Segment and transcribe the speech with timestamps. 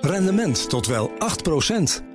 [0.00, 1.12] Rendement tot wel 8%.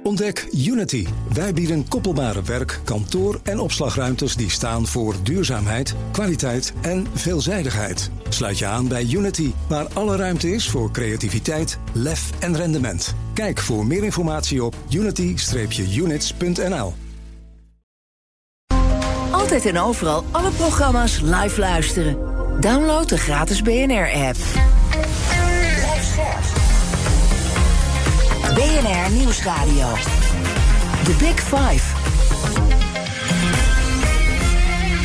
[0.03, 1.07] Ontdek Unity.
[1.33, 8.11] Wij bieden koppelbare werk, kantoor en opslagruimtes die staan voor duurzaamheid, kwaliteit en veelzijdigheid.
[8.29, 13.15] Sluit je aan bij Unity, waar alle ruimte is voor creativiteit, lef en rendement.
[13.33, 16.93] Kijk voor meer informatie op unity-units.nl.
[19.31, 22.17] Altijd en overal alle programma's live luisteren.
[22.59, 24.37] Download de gratis BNR-app.
[28.57, 29.93] BNR Nieuwsradio.
[31.03, 31.95] The Big Five.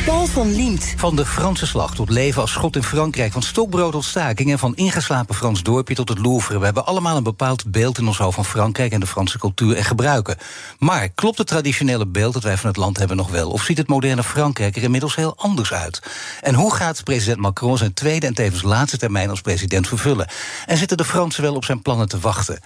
[0.04, 0.94] Paul van Liemt.
[0.96, 3.32] Van de Franse slag tot leven als schot in Frankrijk.
[3.32, 6.58] Van stokbrood tot staking en van ingeslapen Frans dorpje tot het Louvre.
[6.58, 9.76] We hebben allemaal een bepaald beeld in ons hoofd van Frankrijk en de Franse cultuur
[9.76, 10.36] en gebruiken.
[10.78, 13.50] Maar klopt het traditionele beeld dat wij van het land hebben nog wel?
[13.50, 16.02] Of ziet het moderne Frankrijk er inmiddels heel anders uit?
[16.40, 20.28] En hoe gaat president Macron zijn tweede en tevens laatste termijn als president vervullen?
[20.66, 22.60] En zitten de Fransen wel op zijn plannen te wachten?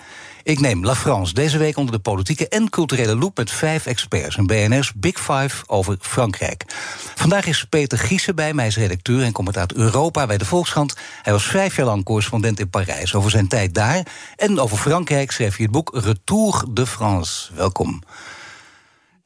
[0.46, 4.36] Ik neem La France deze week onder de politieke en culturele loep met vijf experts.
[4.36, 6.64] Een BNR's Big Five over Frankrijk.
[7.14, 10.96] Vandaag is Peter Giesen bij mij, is redacteur en commentator Europa bij de Volkskrant.
[11.22, 13.14] Hij was vijf jaar lang correspondent in Parijs.
[13.14, 17.54] Over zijn tijd daar en over Frankrijk schreef hij het boek Retour de France.
[17.54, 18.02] Welkom.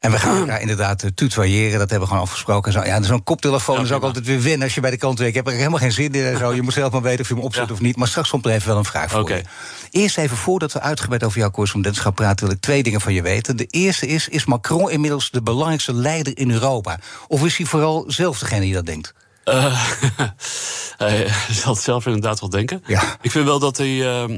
[0.01, 2.71] En we gaan elkaar inderdaad uh, tutoyeren, dat hebben we gewoon afgesproken.
[2.71, 5.17] Zo, ja, zo'n koptelefoon Ja, is ook altijd weer winnen als je bij de kant
[5.19, 5.35] werkt.
[5.35, 6.25] Ik heb er helemaal geen zin in.
[6.25, 6.53] en Zo.
[6.53, 7.73] Je moet zelf maar weten of je hem opzet Ja.
[7.73, 7.95] of niet.
[7.95, 9.43] Maar straks komt er even wel een vraag voor je.
[9.91, 13.21] Eerst even voordat we uitgebreid over jouw correspondentschap praten, wil ik twee dingen van je
[13.21, 13.57] weten.
[13.57, 16.99] De eerste is: is Macron inmiddels de belangrijkste leider in Europa?
[17.27, 19.13] Of is hij vooral zelf degene die dat denkt?
[19.43, 19.85] Eh,
[20.97, 22.83] hij zal het zelf inderdaad wel denken.
[22.85, 23.17] Ja.
[23.21, 24.37] Ik vind wel dat hij eh,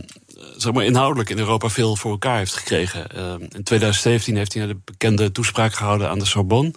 [0.57, 3.07] zeg maar inhoudelijk in Europa veel voor elkaar heeft gekregen.
[3.11, 6.73] Eh, in 2017 heeft hij de bekende toespraak gehouden aan de Sorbonne.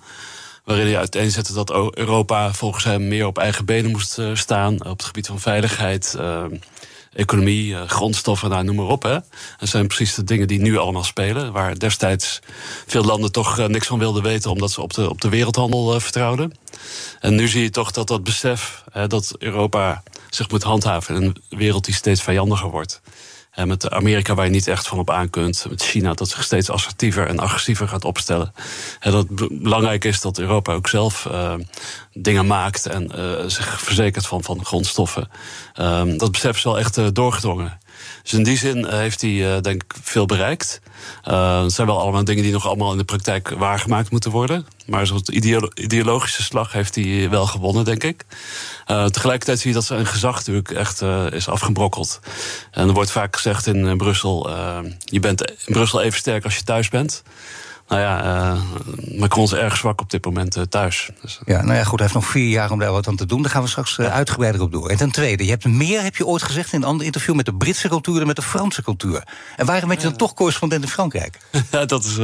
[0.66, 4.74] Waarin hij uiteenzette dat Europa volgens hem meer op eigen benen moest eh, staan.
[4.74, 6.44] Op het gebied van veiligheid, eh,
[7.16, 9.02] economie, eh, grondstoffen, nou, noem maar op.
[9.02, 9.18] Hè.
[9.58, 11.52] Dat zijn precies de dingen die nu allemaal spelen.
[11.52, 12.40] Waar destijds
[12.86, 15.94] veel landen toch eh, niks van wilden weten, omdat ze op de, op de wereldhandel
[15.94, 16.52] eh, vertrouwden.
[17.20, 21.58] En nu zie je toch dat dat besef dat Europa zich moet handhaven in een
[21.58, 23.00] wereld die steeds vijandiger wordt.
[23.56, 25.66] En met Amerika waar je niet echt van op aan kunt.
[25.68, 28.52] Met China dat zich steeds assertiever en agressiever gaat opstellen.
[29.00, 31.54] En dat het be- belangrijk is dat Europa ook zelf eh,
[32.12, 35.28] dingen maakt en eh, zich verzekert van, van grondstoffen.
[35.74, 37.78] Ehm, dat besef is wel echt eh, doorgedrongen.
[38.26, 40.80] Dus in die zin eh, heeft hij eh, denk ik veel bereikt.
[41.22, 44.66] Eh, het zijn wel allemaal dingen die nog allemaal in de praktijk waargemaakt moeten worden.
[44.86, 48.24] Maar zo'n ideolo- ideologische slag heeft hij wel gewonnen, denk ik.
[48.86, 52.20] Tegelijkertijd zie je dat zijn gezag natuurlijk echt is afgebrokkeld.
[52.70, 54.50] En er wordt vaak gezegd in Brussel...
[54.98, 57.22] je bent in Brussel even sterk als je thuis bent.
[57.88, 58.60] Nou ja, eh,
[59.18, 61.10] Macron is erg zwak op dit moment eh, thuis.
[61.22, 63.26] Dus, Ja, nou ja, goed, hij heeft nog vier jaar om daar wat aan te
[63.26, 63.42] doen.
[63.42, 64.88] Daar gaan we straks eh, uitgebreider op door.
[64.90, 67.34] En ten tweede, je hebt meer, heb je ooit gezegd in een ander interview...
[67.34, 69.22] met de Britse cultuur dan met de Franse cultuur.
[69.56, 71.38] En waarom ben je dan toch correspondent in Frankrijk?
[71.70, 72.14] Ja, dat is,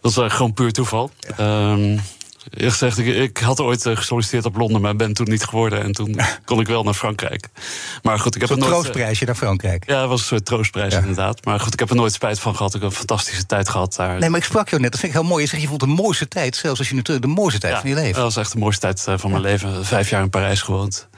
[0.00, 1.10] dat is gewoon puur toeval.
[1.36, 1.98] Ehm,
[2.50, 5.82] eerlijk gezegd, ik, ik had ooit eh, gesolliciteerd op Londen, maar ben toen niet geworden.
[5.82, 7.48] En toen kon ik wel naar Frankrijk.
[8.02, 8.62] Maar goed, ik heb nooit.
[8.62, 9.84] eh, troostprijsje naar Frankrijk.
[9.86, 10.98] Ja, het was een soort troostprijs Ja.
[10.98, 11.44] inderdaad.
[11.44, 12.74] Maar goed, ik heb er nooit spijt van gehad.
[12.74, 14.18] Ik heb een fantastische tijd gehad daar.
[14.18, 15.42] Nee, maar ik sprak jou net, dat vind ik heel mooi.
[15.42, 17.20] Je zegt, je vond de mooiste tijd, zelfs als je nu terug...
[17.20, 18.14] de mooiste tijd Ja, van je leven.
[18.14, 19.84] Dat was echt de mooiste tijd eh, van mijn leven.
[19.84, 21.08] Vijf jaar in Parijs gewoond.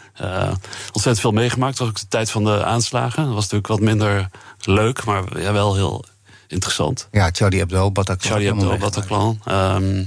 [0.86, 1.76] Ontzettend veel meegemaakt.
[1.78, 3.24] Dat was ook de tijd van de aanslagen.
[3.24, 4.28] Dat was natuurlijk wat minder
[4.60, 6.04] leuk, maar ja, wel heel
[6.48, 7.08] interessant.
[7.10, 8.30] Ja, Charlie Hebdo, Bataclan.
[8.32, 8.76] Charlie Hebdo.
[8.76, 9.40] Bataclan.
[9.44, 10.04] Ehm,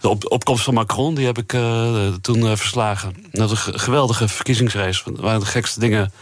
[0.00, 3.14] de op- opkomst van Macron, die heb ik eh, toen eh, verslagen.
[3.30, 5.02] Dat was een ge- geweldige verkiezingsrace.
[5.16, 6.12] Er waren de gekste dingen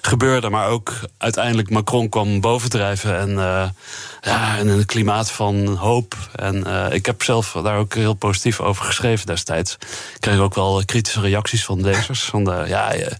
[0.00, 0.50] gebeurden.
[0.50, 3.18] Maar ook uiteindelijk Macron kwam bovendrijven.
[3.18, 3.68] En eh,
[4.24, 6.14] ja, in een klimaat van hoop.
[6.34, 9.72] En eh, ik heb zelf daar ook heel positief over geschreven destijds.
[10.14, 12.24] Ik kreeg ook wel kritische reacties van lezers.
[12.24, 13.12] Van de, ja, je,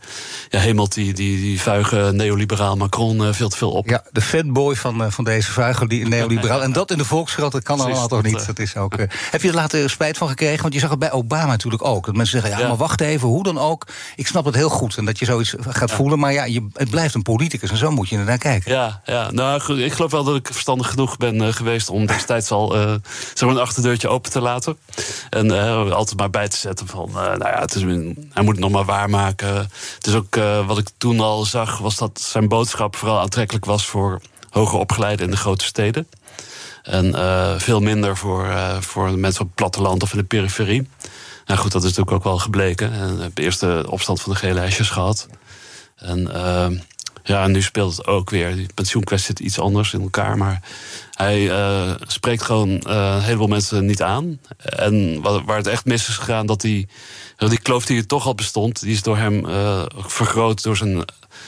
[0.48, 3.88] je hemelt die, die, die vuige neoliberaal Macron eh, veel te veel op.
[3.88, 6.62] Ja, de fanboy van, eh, van deze vuige die neoliberaal.
[6.72, 8.46] En dat in de Volkskrant, dat kan Precies, allemaal toch niet.
[8.46, 8.96] Dat is ook,
[9.34, 10.62] heb je er later spijt van gekregen?
[10.62, 12.06] Want je zag het bij Obama natuurlijk ook.
[12.06, 12.68] Dat mensen zeggen, ja, Ja.
[12.68, 13.86] maar wacht even, hoe dan ook.
[14.16, 16.18] Ik snap het heel goed en dat je zoiets gaat voelen.
[16.18, 18.72] Maar ja, je, het blijft een politicus en zo moet je er naar kijken.
[18.72, 22.50] Ja, ja, nou ik geloof wel dat ik verstandig genoeg ben eh, geweest om destijds
[22.50, 22.94] al eh
[23.34, 24.78] een achterdeurtje open te laten.
[25.30, 28.58] En eh, altijd maar bij te zetten van, nou ja, het is, hij moet het
[28.58, 29.54] nog maar waarmaken.
[29.94, 30.34] Het is ook
[30.66, 35.24] wat ik toen al zag, was dat zijn boodschap vooral aantrekkelijk was voor hoger opgeleiden
[35.24, 36.08] in de grote steden.
[36.82, 37.14] En
[37.60, 38.46] veel minder voor,
[38.80, 40.88] voor mensen op het platteland of in de periferie.
[41.46, 42.92] Nou goed, dat is natuurlijk ook wel gebleken.
[42.92, 45.28] En ik heb de eerste opstand van de gele hesjes gehad.
[45.96, 46.30] En
[47.22, 48.54] ja, nu speelt het ook weer.
[48.54, 50.36] Die pensioenkwestie zit iets anders in elkaar.
[50.36, 50.60] Maar
[51.14, 54.38] hij eh, spreekt gewoon eh, een heleboel mensen niet aan.
[54.56, 56.88] En waar, waar het echt mis is gegaan, dat die,
[57.36, 61.04] die kloof die er toch al bestond, die is door hem eh, vergroot door zijn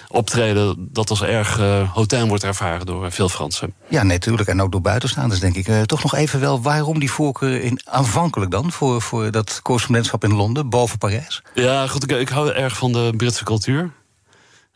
[0.09, 3.75] optreden dat als erg uh, hotel wordt ervaren door veel Fransen.
[3.89, 4.49] Ja, natuurlijk.
[4.49, 5.69] En ook door buitenstaanders, denk ik.
[5.69, 8.73] Uh, toch nog even wel, waarom die voorkeur in, aanvankelijk dan...
[8.73, 11.43] voor, voor dat correspondentschap in Londen, boven Parijs?
[11.55, 13.93] Ja, goed, ik, ik hou erg van de Britse cultuur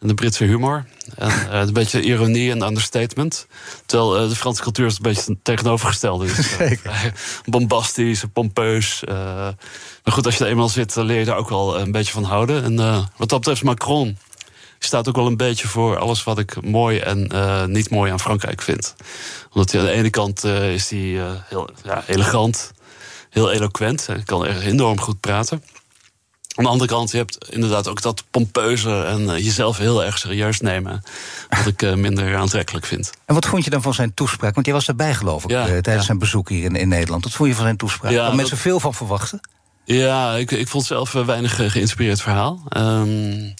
[0.00, 0.84] en de Britse humor.
[1.16, 3.46] En uh, een beetje ironie en understatement.
[3.86, 6.56] Terwijl uh, de Franse cultuur is een beetje het tegenovergestelde is.
[6.56, 7.12] Zeker.
[7.44, 9.02] bombastisch, pompeus.
[9.08, 9.14] Uh,
[10.04, 12.24] maar goed, als je er eenmaal zit, leer je daar ook wel een beetje van
[12.24, 12.64] houden.
[12.64, 12.76] En
[13.16, 14.18] wat dat betreft, Macron
[14.78, 17.30] staat ook wel een beetje voor alles wat ik mooi en
[17.72, 18.94] niet mooi aan Frankrijk vind.
[19.52, 22.72] Omdat hij aan de ene kant is hij heel ja, elegant,
[23.30, 24.06] heel eloquent.
[24.06, 25.62] Hij kan erg enorm goed praten.
[26.58, 30.18] Aan de andere kant, je hebt inderdaad ook dat pompeuze en eh, jezelf heel erg
[30.18, 31.02] serieus nemen.
[31.48, 33.10] Wat ik uh, minder aantrekkelijk vind.
[33.24, 34.54] En wat vond je dan van zijn toespraak?
[34.54, 37.24] Want jij was erbij, geloof ik, ja, uh, tijdens zijn bezoek hier in, in, Nederland.
[37.24, 38.12] Wat vond je van zijn toespraak?
[38.12, 39.40] Ja, mensen veel van verwachten?
[39.84, 42.62] Ja, ik, ik vond zelf een weinig geïnspireerd verhaal.
[42.76, 43.54] Um,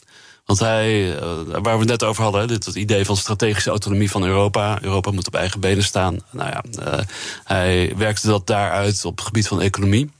[0.44, 4.24] want hij, waar we het net over hadden, dit het idee van strategische autonomie van
[4.24, 4.78] Europa.
[4.82, 6.18] Europa moet op eigen benen staan.
[6.30, 6.64] Nou ja,
[7.44, 10.10] hij werkte dat daaruit op het gebied van economie.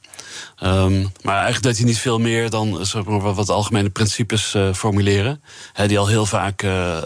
[0.62, 4.72] Um, maar eigenlijk deed hij niet veel meer dan zeg maar, wat algemene principes uh,
[4.72, 5.42] formuleren.
[5.72, 6.96] Hè, die al heel vaak uh,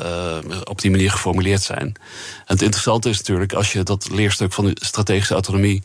[0.65, 1.81] op die manier geformuleerd zijn.
[1.81, 1.95] En
[2.47, 5.83] het interessante is natuurlijk, als je dat leerstuk van strategische autonomie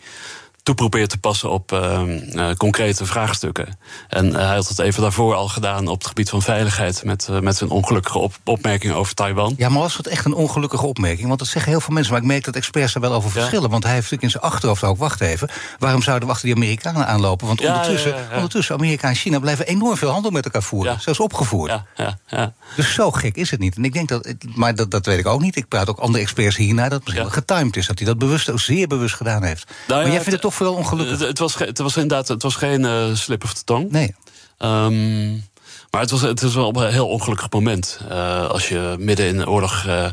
[0.68, 3.78] toe probeert te passen op uh, concrete vraagstukken.
[4.10, 7.04] En uh, hij had het even daarvoor al gedaan op het gebied van veiligheid...
[7.04, 9.54] met, uh, met zijn ongelukkige op opmerking over Taiwan.
[9.58, 11.28] Ja, maar was het echt een ongelukkige opmerking?
[11.28, 13.70] Want dat zeggen heel veel mensen, maar ik merk dat experts er wel over verschillen.
[13.70, 15.50] Want hij heeft natuurlijk in zijn achterhoofd ook, wacht even...
[15.80, 17.48] waarom zouden we achter die Amerikanen aanlopen?
[17.48, 21.02] Want ondertussen, ja, ondertussen Amerika en China blijven enorm veel handel met elkaar voeren.
[21.02, 21.82] Zelfs opgevoerd.
[22.28, 23.76] Ja, Dus zo gek is het niet.
[23.76, 25.56] En ik denk dat, maar dat, dat weet ik ook niet.
[25.56, 27.88] Ik praat ook andere experts hierna dat het misschien wel getimed is.
[27.88, 29.72] Dat hij dat bewust, zeer bewust gedaan heeft.
[29.88, 31.20] Nou, maar jij vindt het toch ongelukkig.
[31.20, 33.92] Het, was, het was inderdaad het was geen uh, slip of the tong.
[33.92, 34.16] Nee.
[34.60, 35.46] Um,
[35.92, 38.00] maar het was, het was wel een heel ongelukkig moment.
[38.10, 40.04] Uh, als je midden in een oorlog uh,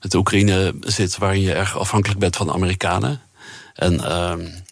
[0.00, 1.18] met de Oekraïne zit...
[1.18, 3.20] waarin je erg afhankelijk bent van de Amerikanen.
[3.74, 4.64] En um,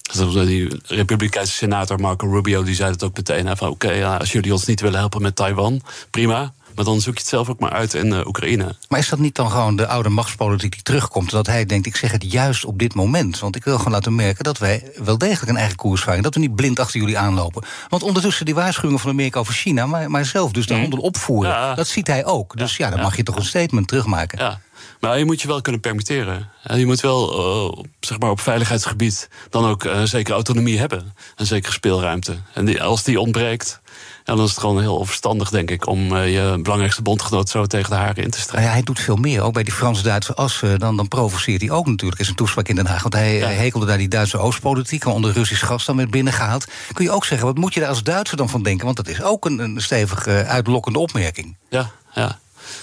[0.46, 3.56] die Republikeinse senator Marco Rubio die zei het ook meteen...
[3.56, 6.52] van oké, okay, als jullie ons niet willen helpen met Taiwan, prima...
[6.74, 8.74] Maar dan zoek je het zelf ook maar uit in uh, Oekraïne.
[8.88, 11.30] Maar is dat niet dan gewoon de oude machtspolitiek die terugkomt?
[11.30, 13.38] Dat hij denkt, ik zeg het juist op dit moment.
[13.38, 16.22] Want ik wil gewoon laten merken dat wij wel degelijk een eigen koers varen.
[16.22, 17.64] Dat we niet blind achter jullie aanlopen.
[17.88, 19.86] Want ondertussen die waarschuwingen van Amerika over China...
[19.86, 20.82] maar, maar zelf dus de mhm.
[20.82, 22.56] handel opvoeren, dat ziet hij ook.
[22.56, 24.38] Dus ja, dan mag je toch een statement terugmaken.
[24.38, 24.60] Ja.
[25.00, 26.50] Maar je moet je wel kunnen permitteren.
[26.74, 27.38] Je moet wel
[27.72, 31.14] uh, zeg maar op veiligheidsgebied dan ook uh, zekere autonomie hebben.
[31.36, 32.36] Een zekere speelruimte.
[32.52, 33.80] En die, als die ontbreekt,
[34.24, 37.64] ja, dan is het gewoon heel onverstandig, denk ik, om uh, je belangrijkste bondgenoot zo
[37.64, 38.68] tegen de haren in te strijden.
[38.68, 39.42] Ja, hij doet veel meer.
[39.42, 42.68] Ook bij die Frans-Duitse as, uh, dan, dan provoceert hij ook natuurlijk in zijn toespraak
[42.68, 43.02] in Den Haag.
[43.02, 46.66] Want hij, hekelde daar die Duitse Oostpolitiek, onder Russisch gas dan werd binnengehaald.
[46.92, 48.84] Kun je ook zeggen, wat moet je daar als Duitser dan van denken?
[48.84, 51.56] Want dat is ook een, een stevige, uitlokkende opmerking.
[51.68, 52.38] Ja, ja.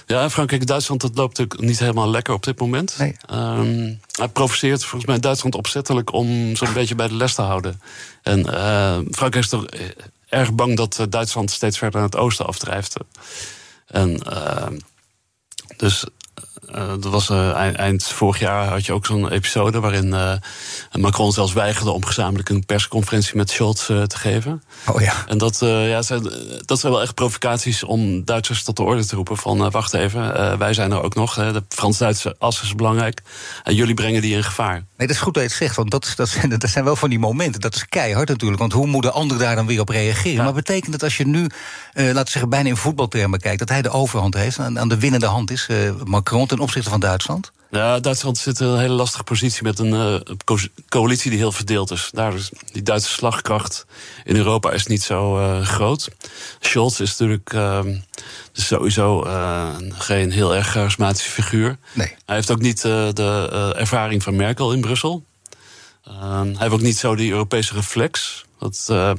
[0.05, 2.95] Ja, Frankrijk en Duitsland, dat loopt natuurlijk niet helemaal lekker op dit moment.
[2.97, 3.15] Nee.
[3.33, 7.81] Um, hij provoceert volgens mij Duitsland opzettelijk om zo'n beetje bij de les te houden.
[8.23, 9.65] En uh, Frankrijk is toch
[10.31, 12.95] erg bang dat eh, Duitsland steeds verder naar het oosten afdrijft.
[13.86, 14.68] En uh,
[15.78, 16.06] dus
[16.69, 20.34] uh, dat was uh, eind, vorig jaar had je ook zo'n episode waarin uh,
[20.92, 24.63] Macron zelfs weigerde om gezamenlijk een persconferentie met Scholz te geven.
[24.88, 25.13] Oh ja.
[25.28, 26.31] En dat, ja, zijn,
[26.66, 30.58] dat zijn wel echt provocaties om Duitsers tot de orde te roepen: van wacht even,
[30.58, 31.34] wij zijn er ook nog.
[31.34, 33.22] de Frans-Duitse as is belangrijk.
[33.63, 34.74] En jullie brengen die in gevaar.
[34.74, 36.96] Nee, dat is goed dat je het zegt, want dat, dat, zijn, dat zijn wel
[36.96, 37.62] van die momenten.
[37.62, 38.60] Dat is keihard natuurlijk.
[38.60, 40.44] Want hoe moeten anderen daar dan weer op reageren?
[40.44, 41.48] Maar betekent het als je nu,
[41.94, 45.00] laten we zeggen, bijna in voetbaltermen kijkt, dat hij de overhand heeft, en aan de
[45.00, 45.68] winnende hand is,
[46.03, 47.51] Macron ten opzichte van Duitsland?
[47.70, 51.91] Ja, Duitsland zit in een hele lastige positie met een uh, coalitie die heel verdeeld
[51.91, 52.10] is.
[52.13, 53.86] Daar is die Duitse slagkracht
[54.24, 56.10] in Europa is niet zo uh, groot.
[56.60, 57.79] Scholz is natuurlijk uh,
[58.51, 59.25] sowieso
[59.89, 61.77] geen heel erg charismatische figuur.
[61.93, 62.15] Nee.
[62.25, 65.25] Hij heeft ook niet de ervaring van Merkel in Brussel.
[66.03, 68.46] Hij heeft ook niet zo die Europese reflex.
[68.60, 69.12] Dat, uh,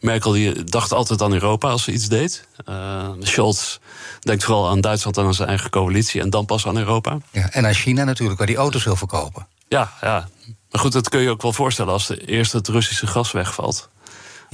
[0.00, 2.46] Merkel die dacht altijd aan Europa als ze iets deed.
[2.68, 3.78] Uh, Scholz
[4.20, 7.18] denkt vooral aan Duitsland en aan zijn eigen coalitie en dan pas aan Europa.
[7.30, 9.46] Ja, en aan China natuurlijk, waar die auto's wil verkopen.
[9.68, 10.28] Ja, ja.
[10.70, 13.88] Maar goed, dat kun je ook wel voorstellen als de eerste het Russische gas wegvalt.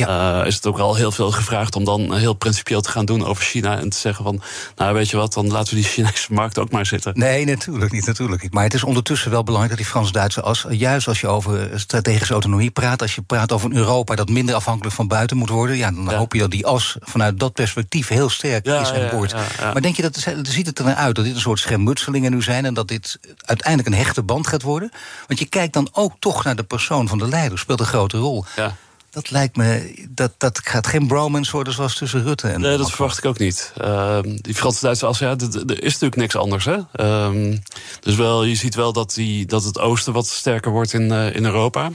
[0.07, 0.41] Ja.
[0.41, 3.27] Uh, is het ook al heel veel gevraagd om dan heel principieel te gaan doen
[3.27, 3.79] over China.
[3.79, 4.43] En te zeggen van,
[4.77, 7.13] nou weet je wat, dan laten we die Chinese markt ook maar zitten.
[7.15, 8.53] Nee, natuurlijk niet, natuurlijk niet.
[8.53, 12.33] Maar het is ondertussen wel belangrijk dat die Frans-Duitse as, juist als je over strategische
[12.33, 15.77] autonomie praat, als je praat over een Europa dat minder afhankelijk van buiten moet worden,
[15.77, 19.35] ja, dan hoop je dat die as vanuit dat perspectief heel sterk is en wordt.
[19.61, 22.43] Maar denk je dat, ziet het er nou uit dat dit een soort schermutselingen nu
[22.43, 24.91] zijn en dat dit uiteindelijk een hechte band gaat worden?
[25.27, 28.17] Want je kijkt dan ook toch naar de persoon van de leider, speelt een grote
[28.17, 28.45] rol.
[28.57, 28.77] Ja.
[29.11, 32.61] Dat lijkt me, dat, dat gaat geen bromance worden zoals tussen Rutte en...
[32.61, 33.73] Nee, dat verwacht ik ook niet.
[33.77, 36.65] Ehm, die Franse-Duitse als ja, er is natuurlijk niks anders.
[36.65, 36.79] Hè?
[36.93, 37.57] Ehm,
[38.01, 41.35] dus wel, je ziet wel dat, die, dat het oosten wat sterker wordt in, uh,
[41.35, 41.91] in Europa.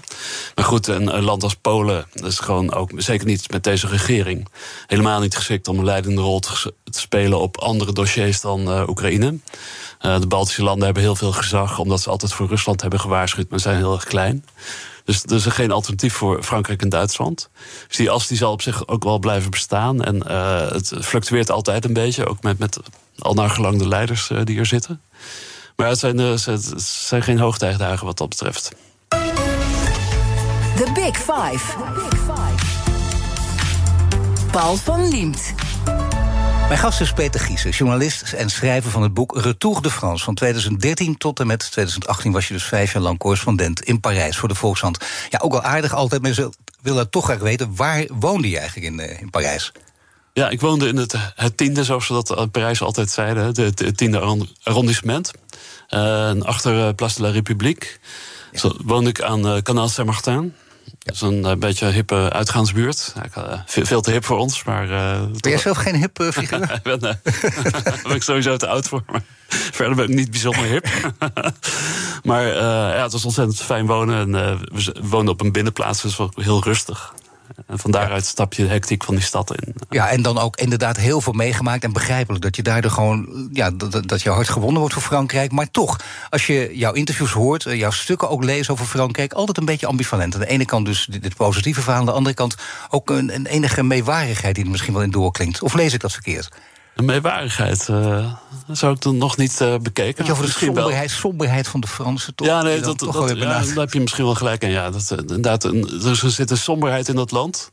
[0.56, 4.48] Maar goed, een, een, land als Polen, is gewoon ook zeker niet met deze regering...
[4.88, 8.84] helemaal niet geschikt om een leidende rol te, te spelen op andere dossiers dan uh,
[8.88, 9.40] Oekraïne.
[10.02, 13.50] Uh, de Baltische landen hebben heel veel gezag, omdat ze altijd voor Rusland hebben gewaarschuwd,
[13.50, 14.46] maar zijn heel erg klein.
[15.06, 17.50] Dus er is geen alternatief voor Frankrijk en Duitsland.
[17.88, 20.04] Dus die as die zal op zich ook wel blijven bestaan.
[20.04, 22.80] En uh, het fluctueert altijd een beetje, ook met, met
[23.20, 25.02] al naar gelang de leiders uh, die er zitten.
[25.76, 28.72] Maar het zijn, het zijn geen hoogtijdagen wat dat betreft.
[30.76, 31.78] The Big Big Five.
[34.52, 35.54] Paul van Liemt.
[36.68, 40.24] Mijn gast is Peter Giesen, journalist en schrijver van het boek Retour de France.
[40.24, 44.38] Van 2013 tot en met 2018 was je dus vijf jaar lang correspondent in Parijs
[44.38, 45.06] voor de Volkshand.
[45.30, 46.50] Ja, ook al aardig altijd, maar ze
[46.82, 49.72] willen toch graag weten, waar woonde je eigenlijk in, in Parijs?
[50.34, 53.58] Ja, ik woonde in het, het tiende, zoals we dat in Parijs altijd zeiden, het,
[53.58, 55.32] het tiende arrondissement.
[55.90, 58.00] Uh, achter Place de la République.
[58.52, 58.72] Ja.
[58.84, 60.54] Woonde ik aan Canal Saint-Martin.
[61.00, 63.14] Dat is een uh, beetje hippe uitgaansbuurt.
[63.36, 64.90] Ja, veel, veel, te hip voor ons, maar...
[64.90, 66.82] Uh, ben jij zelf geen hip figuur?
[66.84, 67.20] nee, daar
[68.04, 69.04] ben ik sowieso te oud voor.
[69.12, 70.88] Maar verder ben ik niet bijzonder hip.
[72.24, 74.36] maar ja, het was ontzettend fijn wonen.
[74.36, 77.14] En, we woonden op een binnenplaats, dus was heel rustig.
[77.68, 79.76] En van daaruit stap je de hectiek van die stad in.
[79.90, 81.84] Ja, en dan ook inderdaad heel veel meegemaakt.
[81.84, 83.50] En begrijpelijk dat je daardoor gewoon.
[83.54, 85.52] Ja, dat, dat je hart gewonnen wordt voor Frankrijk.
[85.52, 89.66] Maar toch, als je jouw interviews hoort, jouw stukken ook leest over Frankrijk, altijd een
[89.66, 90.34] beetje ambivalent.
[90.34, 92.56] Aan de ene kant dus dit, positieve verhaal, aan de andere kant
[92.90, 95.62] ook een, een enige meewarigheid die er misschien wel in doorklinkt.
[95.62, 96.50] Of lees ik dat verkeerd?
[96.96, 98.34] Een meewaardigheid uh,
[98.72, 100.30] zou ik dan nog niet uh, bekeken.
[100.30, 102.48] Over de somberheid, somberheid van de Fransen toch?
[102.48, 104.70] Ja, nee, dat, dat, dat ja, daar heb je misschien wel gelijk in.
[104.70, 107.72] Ja, dat, inderdaad, dus er zit een somberheid in dat land...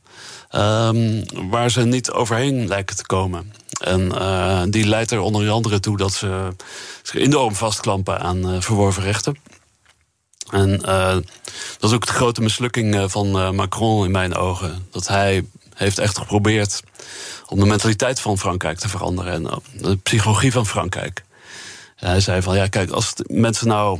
[0.55, 3.53] Um, waar ze niet overheen lijken te komen.
[3.79, 6.47] En uh, die leidt er onder andere toe dat ze
[7.03, 9.37] zich enorm vastklampen aan verworven rechten.
[10.51, 10.77] En
[11.79, 14.87] dat is ook de grote mislukking van Macron in mijn ogen.
[14.91, 16.81] Dat hij heeft echt geprobeerd
[17.47, 21.23] om de mentaliteit van Frankrijk te veranderen en de psychologie van Frankrijk.
[21.95, 23.99] En hij zei van ja, kijk, als mensen nou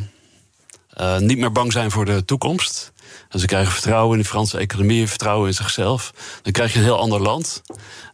[1.01, 2.91] uh, niet meer bang zijn voor de toekomst.
[3.29, 6.13] En ze krijgen vertrouwen in de Franse economie, vertrouwen in zichzelf.
[6.41, 7.61] Dan krijg je een heel ander land.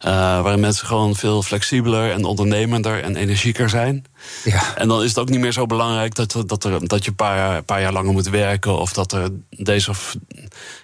[0.00, 4.04] Waarin mensen gewoon veel flexibeler en ondernemender en energieker zijn.
[4.44, 4.76] Ja.
[4.76, 7.62] En dan is het ook niet meer zo belangrijk dat, dat, dat je een paar,
[7.62, 8.78] paar jaar langer moet werken.
[8.78, 10.16] Of dat er deze of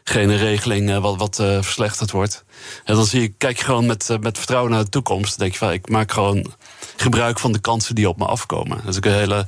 [0.04, 2.44] gene regeling uh, wat, wat uh, verslechterd wordt.
[2.84, 5.28] En dan zie je, kijk je gewoon met, met vertrouwen naar de toekomst.
[5.28, 6.54] Dan denk je van, ik maak gewoon
[6.96, 8.76] gebruik van de kansen die op me afkomen.
[8.76, 9.46] Dat is ook een hele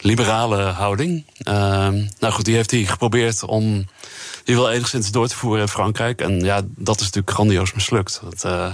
[0.00, 1.24] liberale houding.
[1.48, 1.54] Uh,
[2.18, 3.86] nou goed, die heeft hij geprobeerd om
[4.44, 6.20] die wel enigszins door te voeren in Frankrijk.
[6.20, 8.20] En ja, dat is natuurlijk grandioos mislukt.
[8.22, 8.72] Dat, uh,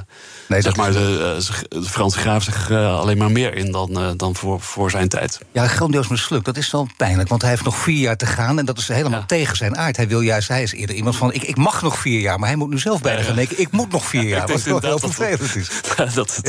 [0.49, 1.37] nee, zeg maar, de,
[1.69, 5.09] de, Franse graaf zich uh, alleen maar meer in dan, uh, dan voor, voor zijn
[5.09, 5.41] tijd.
[5.53, 6.45] Ja, grandioos mislukt.
[6.45, 8.59] Dat is wel pijnlijk, want hij heeft nog vier jaar te gaan.
[8.59, 9.27] En dat is helemaal ja.
[9.27, 9.97] tegen zijn aard.
[9.97, 12.39] Hij wil juist, hij is eerder iemand van: ik, ik mag nog vier jaar.
[12.39, 14.49] Maar hij moet nu zelf bijna gaan denken: ik moet nog vier jaar.
[14.49, 15.71] Wat wel heel vervelend is.
[16.15, 16.49] dat het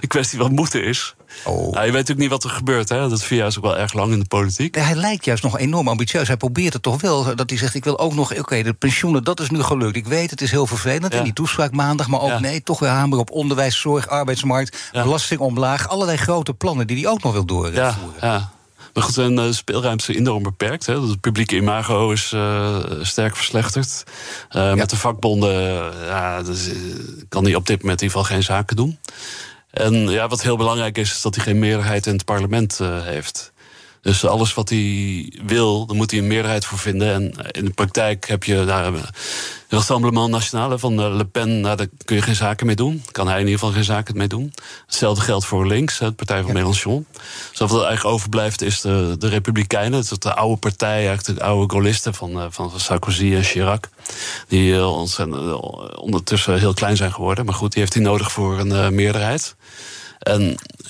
[0.00, 1.14] een kwestie van moeten is.
[1.44, 1.54] Oh.
[1.54, 2.88] Nou, je weet natuurlijk niet wat er gebeurt.
[2.88, 3.08] Hè?
[3.08, 4.74] Dat vier jaar is ook wel erg lang in de politiek.
[4.74, 6.26] Hij lijkt juist nog enorm ambitieus.
[6.26, 7.34] Hij probeert het toch wel.
[7.34, 8.30] Dat hij zegt: Ik wil ook nog.
[8.30, 9.96] Oké, okay, de pensioenen, dat is nu gelukt.
[9.96, 11.12] Ik weet, het is heel vervelend.
[11.12, 11.18] Ja.
[11.18, 12.08] In die toespraak maandag.
[12.08, 12.38] Maar ook ja.
[12.38, 14.90] nee, toch weer hamer op onderwijs, zorg, arbeidsmarkt.
[14.92, 15.02] Ja.
[15.02, 15.88] Belasting omlaag.
[15.88, 17.94] Allerlei grote plannen die hij ook nog wil doorvoeren.
[18.20, 18.50] Ja,
[18.94, 20.86] Maar goed, zijn uh, speelruimte is enorm beperkt.
[20.86, 21.00] Hè.
[21.00, 24.04] Het publieke imago is uh, sterk verslechterd.
[24.50, 24.74] Uh, ja.
[24.74, 25.52] Met de vakbonden
[26.06, 26.68] ja, dus,
[27.28, 28.98] kan hij op dit moment in ieder geval geen zaken doen.
[29.70, 33.02] En ja, wat heel belangrijk is, is dat hij geen meerderheid in het parlement uh,
[33.02, 33.52] heeft.
[34.00, 37.12] Dus alles wat hij wil, daar moet hij een meerderheid voor vinden.
[37.12, 39.10] En in de praktijk heb je daar het
[39.70, 43.02] Rassemblement National van Le Pen, nou, daar kun je geen zaken mee doen.
[43.10, 44.52] Kan hij in ieder geval geen zaken mee doen.
[44.86, 46.52] Hetzelfde geldt voor links, de partij van ja.
[46.52, 47.06] Mélenchon.
[47.50, 49.98] Dus wat er eigenlijk overblijft is de, de Republikeinen.
[49.98, 53.88] Het is de oude partij, eigenlijk de oude gaullisten van, van Sarkozy en Chirac.
[54.48, 55.58] Die ontzettend, uh,
[55.94, 57.44] ondertussen heel klein zijn geworden.
[57.44, 59.56] Maar goed, die heeft hij nodig voor een meerderheid.
[60.20, 60.40] En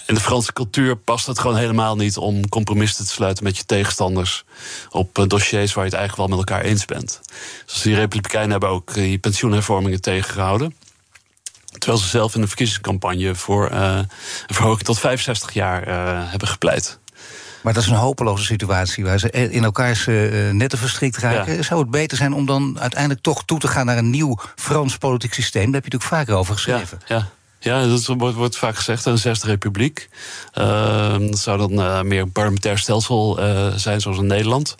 [0.06, 3.64] in de Franse cultuur past het gewoon helemaal niet om compromissen te sluiten met je
[3.64, 4.44] tegenstanders
[4.90, 7.20] op dossiers waar je het eigenlijk wel met elkaar eens bent.
[7.66, 10.74] Dus die Republikeinen hebben ook die pensioenhervormingen tegengehouden.
[11.78, 13.96] Terwijl ze zelf in de verkiezingscampagne voor uh,
[14.46, 16.98] een verhoging tot 65 jaar uh, hebben gepleit.
[17.62, 21.56] Maar dat is een hopeloze situatie waar ze in elkaars uh, netten verstrikt raken.
[21.56, 21.62] Ja.
[21.62, 24.96] Zou het beter zijn om dan uiteindelijk toch toe te gaan naar een nieuw Frans
[24.96, 25.64] politiek systeem?
[25.64, 27.00] Daar heb je natuurlijk vaker over geschreven.
[27.06, 27.28] Ja, ja.
[27.62, 30.08] Ja, dat wordt, vaak gezegd, een zesde republiek.
[30.58, 34.76] Uh, dat zou dan uh, meer een parlementair stelsel uh, zijn, zoals in Nederland.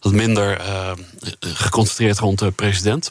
[0.00, 0.60] wat minder
[1.40, 3.10] geconcentreerd rond de president.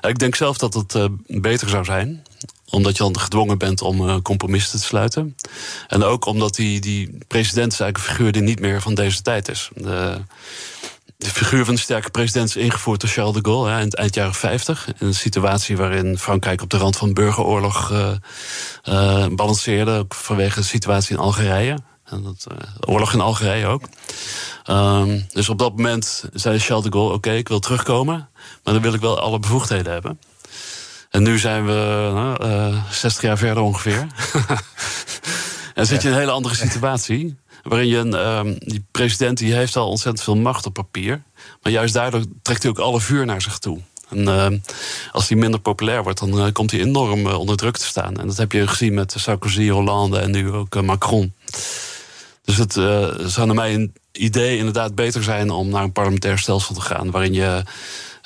[0.00, 2.22] ik denk zelf dat het beter zou zijn
[2.70, 5.36] omdat je dan gedwongen bent om compromissen te sluiten.
[5.88, 9.22] En ook omdat die, die president is eigenlijk een figuur die niet meer van deze
[9.22, 9.70] tijd is.
[11.24, 13.94] De figuur van de sterke president is ingevoerd door Charles de Gaulle hè, in het
[13.94, 14.88] eind jaren 50.
[14.98, 18.10] In een situatie waarin Frankrijk op de rand van burgeroorlog uh,
[18.84, 20.04] uh, balanceerde.
[20.08, 21.78] Vanwege de situatie in Algerije.
[22.04, 23.82] En dat, uh, oorlog in Algerije ook.
[24.70, 28.28] Um, dus op dat moment zei Charles de Gaulle: Oké, ik wil terugkomen.
[28.62, 30.18] Maar dan wil ik wel alle bevoegdheden hebben.
[31.10, 34.06] En nu zijn we 60 jaar verder ongeveer.
[35.74, 37.36] en zit je in een hele andere situatie.
[37.64, 41.22] Waarin je een, um, die president die heeft al ontzettend veel macht op papier.
[41.62, 43.80] Maar juist daardoor trekt hij ook alle vuur naar zich toe.
[44.08, 44.46] En uh,
[45.12, 48.16] als hij minder populair wordt, dan uh, komt hij enorm uh, onder druk te staan.
[48.16, 51.34] En dat heb je gezien met Sarkozy, Hollande en nu ook Macron.
[52.44, 52.72] Dus het
[53.30, 57.10] zou naar mij een idee inderdaad beter zijn om naar een parlementair stelsel te gaan.
[57.10, 57.62] Waarin je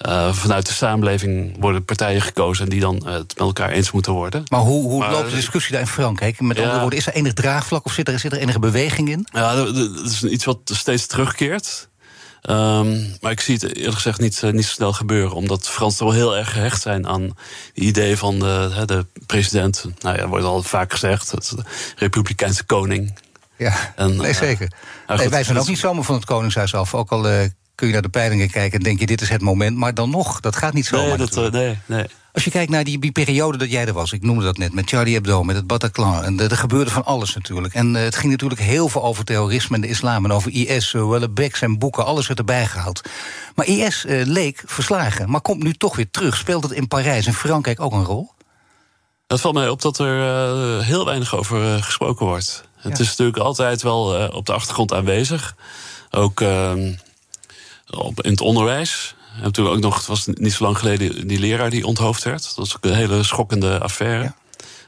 [0.07, 3.91] uh, vanuit de samenleving worden partijen gekozen en die dan uh, het met elkaar eens
[3.91, 4.43] moeten worden.
[4.49, 6.41] Maar hoe, hoe maar, loopt de discussie daar in Frankrijk?
[6.41, 9.27] Met andere woorden, is er enig draagvlak of zit er, zit er enige beweging in?
[9.33, 11.89] Ja, dat is iets wat steeds terugkeert.
[12.51, 15.37] Um, maar ik zie het eerlijk gezegd niet, uh, niet zo snel gebeuren.
[15.37, 17.35] Omdat Fransen wel heel erg gehecht zijn aan het
[17.75, 19.85] idee van de, de president.
[19.99, 21.55] Nou ja, wordt al vaak gezegd, het
[21.97, 23.19] republikeinse koning.
[23.57, 24.73] Ja, en, nee, zeker.
[25.07, 26.95] Nou, nee, wij zijn ook niet zomaar van het Koningshuis af.
[26.95, 27.27] Ook al
[27.79, 29.77] kun je naar de peilingen kijken en denk je, dit is het moment.
[29.77, 31.07] Maar dan nog, dat gaat niet zo.
[31.07, 32.05] Nee, dat, uh, nee, nee.
[32.33, 34.73] Als je kijkt naar die, die, periode dat jij er was, ik noemde dat net,
[34.73, 36.25] met Charlie Hebdo, met het Bataclan.
[36.25, 37.75] En er gebeurde van alles natuurlijk.
[37.75, 40.93] En uh, het ging natuurlijk heel veel over terrorisme en de islam en over IS.
[40.93, 43.01] Uh, Beks en boeken, alles werd erbij gehaald.
[43.55, 46.37] Maar IS uh, leek verslagen, maar komt nu toch weer terug.
[46.37, 48.31] Speelt het in Parijs en Frankrijk ook een rol?
[49.27, 52.65] Het valt mij op dat er heel weinig over gesproken wordt.
[52.83, 52.89] Ja.
[52.89, 55.55] Het is natuurlijk altijd wel op de achtergrond aanwezig.
[56.11, 56.93] Ook ehm,
[57.91, 59.15] op, in het onderwijs.
[59.43, 62.43] En toen ook nog, het was niet zo lang geleden, die leraar die onthoofd werd.
[62.43, 64.33] Dat was ook een hele schokkende affaire.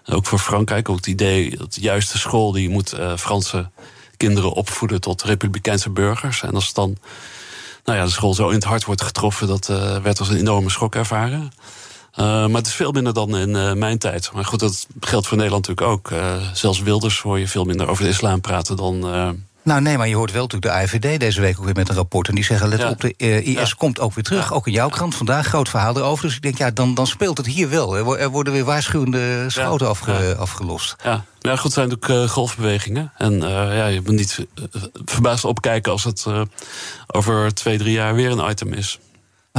[0.07, 3.71] Ook voor Frankrijk, ook het idee dat de juiste school die moet uh, Franse
[4.16, 6.42] kinderen opvoeden tot republikeinse burgers.
[6.42, 6.97] En als dan
[7.85, 10.37] nou ja, de school zo in het hart wordt getroffen, dat uh, werd als een
[10.37, 11.53] enorme schok ervaren.
[12.16, 14.31] Uh, maar het is veel minder dan in uh, mijn tijd.
[14.33, 16.12] Maar goed, dat geldt voor Nederland natuurlijk ook.
[16.53, 19.05] Zelfs Wilders hoor je veel minder over de islam praten dan
[19.62, 21.94] nou nee, maar je hoort wel natuurlijk de AIVD deze week ook weer met een
[21.94, 22.29] rapport.
[22.29, 24.53] En die zeggen, let op, de uh, IS komt ook weer terug.
[24.53, 26.25] Ook in jouw krant vandaag, groot verhaal erover.
[26.25, 28.18] Dus ik denk, ja, dan, dan speelt het hier wel.
[28.18, 30.96] Er worden weer waarschuwende schoten afge, afgelost.
[31.05, 31.25] Ja.
[31.40, 33.12] Ja, goed, het zijn natuurlijk uh, golfbewegingen.
[33.16, 34.46] En uh, ja, je moet niet
[35.05, 36.27] verbaasd opkijken als het
[37.07, 38.99] over twee, drie jaar weer een item is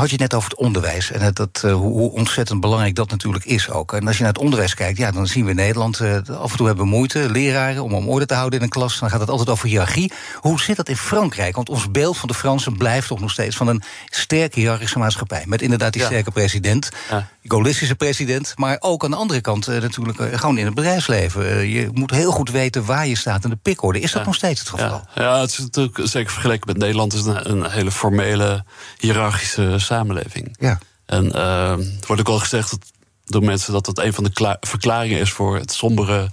[0.02, 3.10] had je het net over het onderwijs en het, dat, uh, hoe, ontzettend belangrijk dat
[3.10, 3.94] natuurlijk is ook.
[3.94, 6.52] En als je naar het onderwijs kijkt, ja, dan zien we in Nederland uh, af
[6.52, 9.00] en toe hebben we moeite, leraren, om om orde te houden in een klas.
[9.00, 10.12] Dan gaat het altijd over hiërarchie.
[10.36, 11.56] Hoe zit dat in Frankrijk?
[11.56, 15.44] Want ons beeld van de Fransen blijft toch nog steeds van een sterke hiërarchische maatschappij.
[15.46, 17.28] Met inderdaad die sterke president, ja.
[17.44, 21.70] gaullistische president, maar ook aan de andere kant uh, natuurlijk gewoon in het bedrijfsleven.
[21.70, 24.00] je moet heel goed weten waar je staat in de pikorde.
[24.00, 25.08] Is dat nog steeds het geval?
[25.16, 25.24] Ja.
[25.24, 28.64] ja, het is natuurlijk zeker vergeleken met Nederland is een, een hele formele
[28.98, 30.56] hiërarchische samenleving.
[30.60, 30.80] Ja.
[31.06, 32.78] En uh, het wordt ook al gezegd
[33.26, 36.30] door mensen dat dat een van de verklaringen is voor het sombere.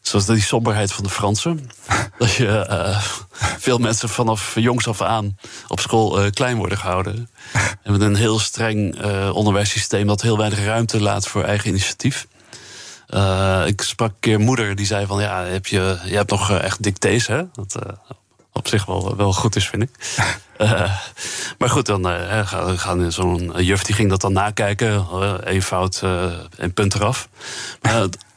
[0.00, 1.70] Zoals die somberheid van de Fransen.
[2.18, 2.98] dat je uh,
[3.58, 7.30] veel mensen vanaf jongs af aan op school uh, klein worden gehouden.
[7.82, 12.26] en met een heel streng uh, onderwijssysteem dat heel weinig ruimte laat voor eigen initiatief.
[13.66, 16.82] ik sprak een keer moeder die zei van ja, heb je, je hebt nog echt
[16.82, 17.42] dictées, hè?
[17.52, 17.76] Dat,
[18.54, 19.90] op zich wel, wel goed is, vind ik.
[20.58, 20.68] uh,
[21.58, 25.06] maar goed, dan uh, gaan, gaan zo'n juf die ging dat dan nakijken.
[25.12, 26.02] Uh, eenvoud
[26.56, 27.28] en punt eraf.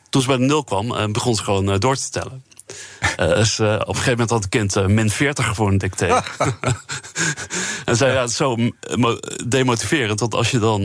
[0.10, 2.44] Toen ze bij de nul kwam, begon ze gewoon door te tellen.
[3.20, 5.78] Uh, dus, uh, op een gegeven moment had het kind uh, min 40 voor een
[5.78, 6.06] dicté.
[7.86, 8.58] en zei, ja, het is zo
[9.48, 10.20] demotiverend.
[10.20, 10.82] Dat als je dan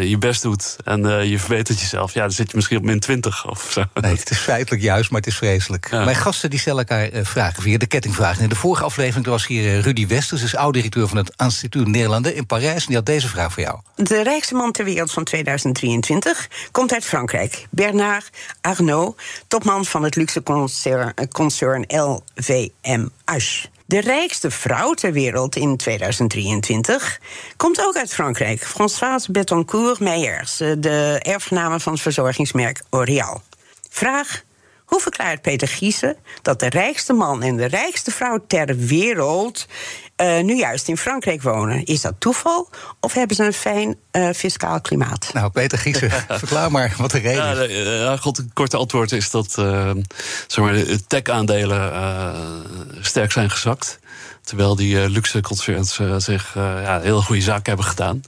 [0.00, 2.14] je best doet en je verbetert jezelf...
[2.14, 3.84] ja, dan zit je misschien op min 20 of zo.
[3.94, 5.90] Nee, het is feitelijk juist, maar het is vreselijk.
[5.90, 8.38] Mijn gasten die stellen elkaar vragen via de kettingvraag.
[8.38, 10.42] In de vorige aflevering was hier Rudy Westers...
[10.42, 12.80] is oud-directeur van het Instituut Nederlanden in Parijs.
[12.80, 13.78] En die had deze vraag voor jou.
[13.94, 17.66] De rijkste man ter wereld van 2023 komt uit Frankrijk.
[17.70, 23.64] Bernard Arnault, topman van het luxe concern concern LVMH.
[23.86, 27.20] De rijkste vrouw ter wereld in 2023
[27.56, 28.66] komt ook uit Frankrijk.
[28.66, 33.42] Françoise Bettencourt Meijers, de erfgename van het verzorgingsmerk L'Oréal.
[33.90, 34.42] Vraag:
[34.92, 39.66] hoe verklaart Peter Giesen dat de rijkste man en de rijkste vrouw ter wereld
[40.16, 41.84] uh, nu juist in Frankrijk wonen?
[41.84, 42.68] Is dat toeval
[43.00, 45.30] of hebben ze een fijn uh, fiscaal klimaat?
[45.32, 48.00] Nou, Peter Giesen, verklaar maar wat de reden is.
[48.00, 49.90] Ja, God, het korte antwoord is dat uh,
[50.46, 51.92] zeg maar, de tech-aandelen
[53.00, 53.98] sterk zijn gezakt.
[54.42, 58.22] Terwijl die luxe concerns zich ja, heel goede zaken hebben gedaan.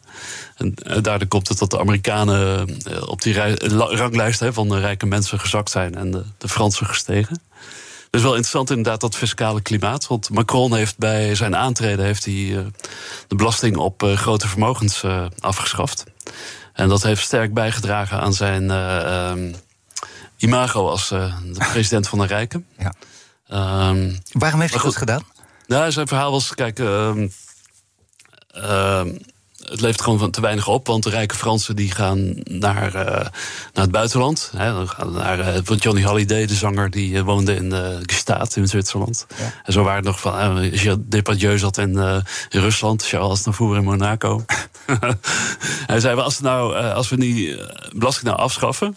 [0.56, 2.68] En daardoor komt het dat de Amerikanen
[3.08, 3.34] op die
[3.74, 7.42] ranglijst hè, van de rijke mensen gezakt zijn en de, de Fransen gestegen.
[8.10, 10.06] Dus wel interessant inderdaad dat fiscale klimaat.
[10.06, 12.66] Want Macron heeft bij zijn aantreden heeft hij,
[13.28, 15.04] de belasting op grote vermogens
[15.38, 16.04] afgeschaft.
[16.72, 19.52] En dat heeft sterk bijgedragen aan zijn ehm,
[20.36, 22.66] imago als de president van de Rijken.
[22.78, 22.94] Ja.
[23.88, 25.22] Um, Waarom heeft hij dat gedaan?
[25.66, 27.14] Nou, zijn verhaal was, kijk, uh,
[29.70, 30.86] het levert gewoon van te weinig op.
[30.86, 33.30] Want de rijke Fransen die gaan naar, uh, naar
[33.72, 34.52] het buitenland.
[34.56, 38.56] Hè, dan gaan naar, uh, Johnny Hallyday, de zanger, die uh, woonde in de Gestaat
[38.56, 39.26] in Zwitserland.
[39.36, 39.52] Ja.
[39.64, 41.98] En zo waren het nog van, uh, Depardieu zat in,
[42.48, 44.44] in Rusland, Charles Navour in Monaco.
[45.86, 47.56] Hij zei, als, nou, als we die
[47.92, 48.96] belasting nou afschaffen...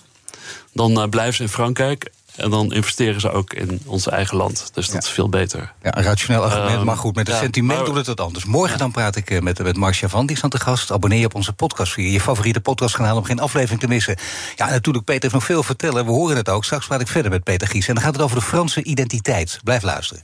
[0.73, 4.69] dan blijven ze in Frankrijk en dan investeren ze ook in ons eigen land.
[4.73, 5.73] Dus dat is veel beter.
[5.83, 8.45] Ja, een rationeel argument, ehm, maar goed, met het sentiment doet het wat anders.
[8.45, 10.91] Morgen dan praat ik eh, met, met Marcia van, die is aan de gast.
[10.91, 13.17] Abonneer je op onze podcast via je favoriete podcastkanaal...
[13.17, 14.15] om geen aflevering te missen.
[14.55, 16.05] Ja, natuurlijk, Peter heeft nog veel vertellen.
[16.05, 16.65] We horen het ook.
[16.65, 17.87] Straks praat ik verder met Peter Gies.
[17.87, 19.59] En dan gaat het over de Franse identiteit.
[19.63, 20.23] Blijf luisteren.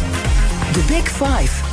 [0.71, 1.63] The Big Five.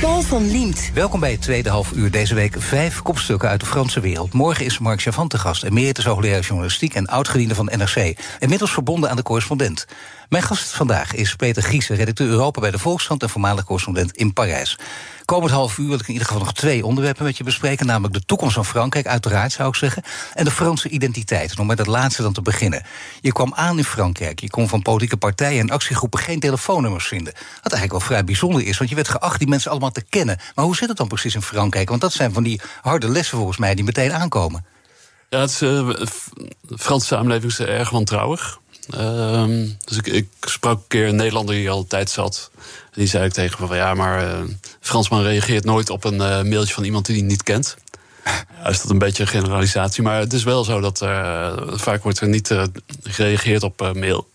[0.00, 0.90] Paul van Liemt.
[0.94, 2.10] Welkom bij het tweede half uur.
[2.10, 4.32] Deze week vijf kopstukken uit de Franse wereld.
[4.32, 6.94] Morgen is Mark Chavant te gast, emeritus hoogleraar journalistiek...
[6.94, 8.18] en oud-gediende van NRC.
[8.38, 9.86] Inmiddels verbonden aan de correspondent.
[10.28, 13.22] Mijn gast vandaag is Peter Giesen, redacteur Europa bij de Volkskrant...
[13.22, 14.78] en voormalig correspondent in Parijs.
[15.24, 17.86] Komend half uur wil ik in ieder geval nog twee onderwerpen met je bespreken.
[17.86, 20.02] Namelijk de toekomst van Frankrijk, uiteraard zou ik zeggen.
[20.34, 21.58] En de Franse identiteit.
[21.58, 22.82] Om met het laatste dan te beginnen.
[23.20, 24.40] Je kwam aan in Frankrijk.
[24.40, 27.32] Je kon van politieke partijen en actiegroepen geen telefoonnummers vinden.
[27.32, 30.38] Wat eigenlijk wel vrij bijzonder is, want je werd geacht die mensen allemaal te kennen.
[30.54, 31.88] Maar hoe zit het dan precies in Frankrijk?
[31.88, 34.64] Want dat zijn van die harde lessen volgens mij die meteen aankomen.
[35.28, 38.60] Ja, het de Franse samenleving is erg wantrouwig.
[38.90, 39.44] Uh,
[39.84, 42.50] dus ik, ik, sprak een keer een Nederlander die al tijd zat.
[42.94, 44.40] Die zei ik tegen me van ja, maar uh,
[44.80, 47.76] Fransman reageert nooit op een uh, mailtje van iemand die hij niet kent.
[48.24, 52.02] Ja, is dat een beetje een generalisatie, maar het is wel zo dat uh, vaak
[52.02, 52.54] wordt er niet
[53.02, 54.28] gereageerd op mail.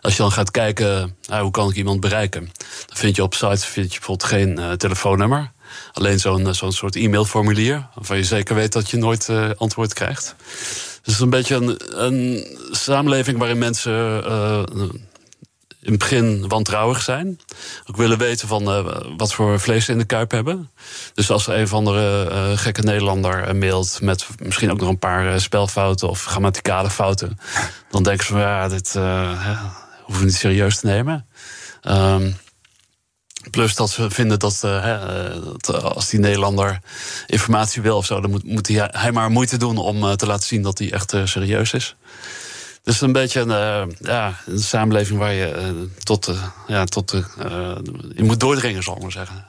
[0.00, 2.50] Als je dan gaat kijken, hoe kan ik iemand bereiken?
[2.86, 5.50] Dan vind je op sites vind je bijvoorbeeld geen telefoonnummer.
[5.92, 10.34] Alleen zo'n zo'n soort e-mailformulier, waarvan je zeker weet dat je nooit antwoord krijgt.
[10.38, 14.24] Dus het is een beetje een, een samenleving waarin mensen
[15.82, 17.40] in het begin wantrouwig zijn.
[17.86, 20.70] Ook willen weten van uh, wat voor vlees ze in de kuip hebben.
[21.14, 24.98] Dus als er een of andere uh, gekke Nederlander mailt met misschien ook nog een
[24.98, 27.38] paar spelfouten of grammaticale fouten,
[27.90, 28.92] dan denken ze van ja, dit
[30.04, 31.26] hoeven we niet serieus te nemen.
[31.88, 32.36] Um,
[33.50, 36.78] Plus dat ze vinden dat, dat, als die Nederlander
[37.26, 40.62] informatie wil of zo, dan moet, moet hij, maar moeite doen om te laten zien
[40.62, 41.96] dat hij echt serieus is.
[42.82, 46.34] Dus een beetje een, ja, een samenleving waar je tot,
[46.66, 47.10] ja, tot
[48.14, 49.44] je moet doordringen, zal ik maar zeggen.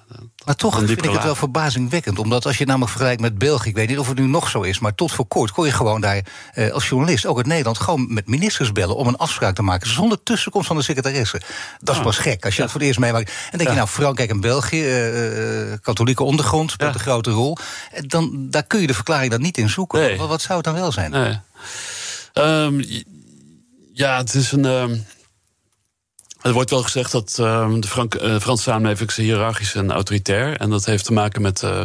[0.46, 2.20] Maar toch vind ik het wel verbazingwekkend.
[2.20, 3.70] Omdat als je namelijk vergelijkt met België...
[3.70, 4.80] ik weet niet of het nu nog zo is...
[4.80, 6.22] maar tot voor kort kon je gewoon daar
[6.54, 7.26] eh, als journalist...
[7.26, 8.96] ook uit Nederland gewoon met ministers bellen...
[8.96, 11.42] om een afspraak te maken zonder tussenkomst van de secretaresse.
[11.80, 13.32] Dat is pas gek als je dat voor het eerst meemaakt.
[13.52, 14.84] En denk je nou, Frankrijk en België...
[14.84, 17.58] Uh, katholieke ondergrond speelt een grote rol...
[18.06, 20.18] dan daar kun je de verklaring dan niet in zoeken.
[20.18, 21.12] Wat, wat, zou het dan wel zijn?
[21.12, 21.40] Nee.
[22.34, 22.84] Um,
[23.94, 24.66] ja, het is een...
[24.66, 25.06] Um
[26.42, 30.58] er wordt wel gezegd dat uh, de Frank uh, Franse samenleving is hiërarchisch en autoritair.
[30.58, 31.84] En dat heeft te maken met uh,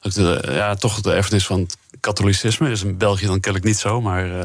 [0.00, 2.70] de, ja, toch de erfenis van het katholicisme.
[2.70, 4.42] is in België dan kennelijk niet zo, maar uh,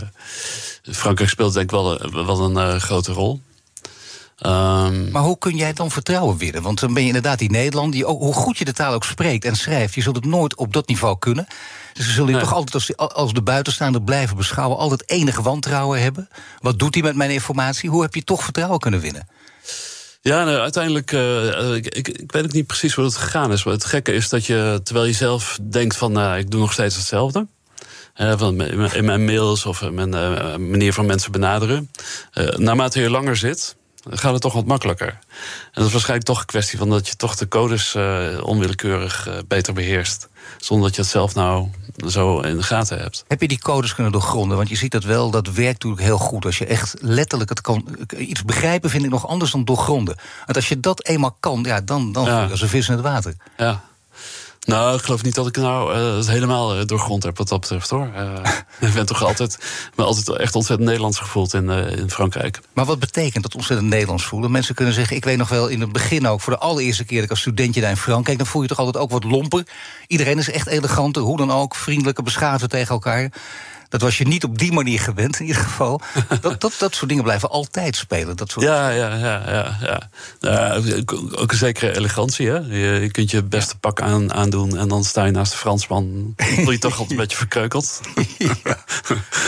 [0.82, 3.42] Frankrijk speelt denk ik wel, wel een grote rol.
[4.46, 6.62] Um, maar hoe kun jij dan vertrouwen winnen?
[6.62, 9.04] Want dan ben je inderdaad die Nederland, die ook, hoe goed je de taal ook
[9.04, 11.48] spreekt en schrijft, je zult het nooit op dat niveau kunnen.
[11.94, 16.02] Dus ze zullen je toch altijd als, als de buitenstaander blijven beschouwen, altijd enige wantrouwen
[16.02, 16.30] hebben.
[16.60, 17.90] Wat doet hij met mijn informatie?
[17.90, 19.28] Hoe heb je toch vertrouwen kunnen winnen?
[20.22, 23.64] Ja, nou, uiteindelijk, uh, ik, ik, ik, weet ook niet precies hoe het gegaan is.
[23.64, 26.74] Maar het gekke is dat je, terwijl je zelf denkt van, nou, ik doe nog
[26.74, 27.48] steeds hetzelfde.
[28.16, 28.62] van
[28.94, 30.10] in mijn mails of mijn
[30.70, 31.92] manier van mensen benaderen.
[32.56, 33.76] naarmate je langer zit,
[34.10, 35.08] gaat het toch wat makkelijker.
[35.08, 35.18] En
[35.74, 37.96] dat is waarschijnlijk toch een kwestie van dat je toch de codes
[38.42, 40.30] onwillekeurig beter beheerst.
[40.58, 41.68] Zonder dat je het zelf nou
[42.08, 43.24] zo in de gaten hebt.
[43.28, 44.58] Heb je die codes kunnen doorgronden?
[44.58, 46.46] Want je ziet dat wel, dat werkt natuurlijk heel goed.
[46.46, 47.88] Als je echt letterlijk het kan.
[48.18, 50.16] Iets begrijpen vind ik nog anders dan doorgronden.
[50.46, 52.46] Want als je dat eenmaal kan, ja, dan, dan ja.
[52.46, 53.36] als een vis in het water.
[53.58, 53.84] Ja.
[54.68, 57.60] Nou, ik geloof niet dat ik nou uh, het helemaal uh, doorgrond heb wat dat
[57.60, 58.10] betreft hoor.
[58.16, 58.34] Uh,
[58.90, 59.58] ik ben toch altijd,
[59.96, 62.60] me altijd echt ontzettend Nederlands gevoeld in, in Frankrijk.
[62.74, 64.52] Maar wat betekent dat ontzettend Nederlands voelen?
[64.52, 67.16] Mensen kunnen zeggen, ik weet nog wel in het begin ook, voor de allereerste keer
[67.16, 69.68] dat ik als studentje daar in Frankrijk, dan voel je toch altijd ook wat lomper.
[70.08, 73.32] Iedereen is echt eleganter, hoe dan ook, vriendelijke, beschaafder tegen elkaar.
[73.92, 76.02] Dat was je niet op die manier gewend, in ieder geval.
[76.42, 78.36] Dat, dat, dat soort dingen blijven altijd spelen.
[78.38, 78.66] Dat soort...
[78.66, 80.10] Ja, ja, ja, ja, ja.
[80.40, 80.76] ja
[81.36, 82.48] ook een zekere elegantie.
[82.48, 82.58] Hè?
[82.58, 86.34] Je, je kunt je beste pak aan, aandoen en dan sta je naast de Fransman.
[86.36, 88.02] Dan voel je toch altijd een beetje verkreukeld.
[88.38, 88.56] Ja.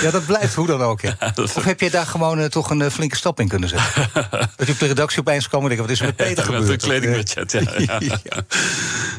[0.02, 1.02] ja, dat blijft hoe dan ook.
[1.20, 1.34] Ja.
[1.36, 4.10] Of heb je daar gewoon uh, toch een uh, flinke stap in kunnen zetten?
[4.56, 6.68] dat je op de redactie opeens kwam en denken, wat is er met Peter gebeurd?
[6.68, 8.00] Met een kledingbudget, ja.
[8.00, 8.20] ja.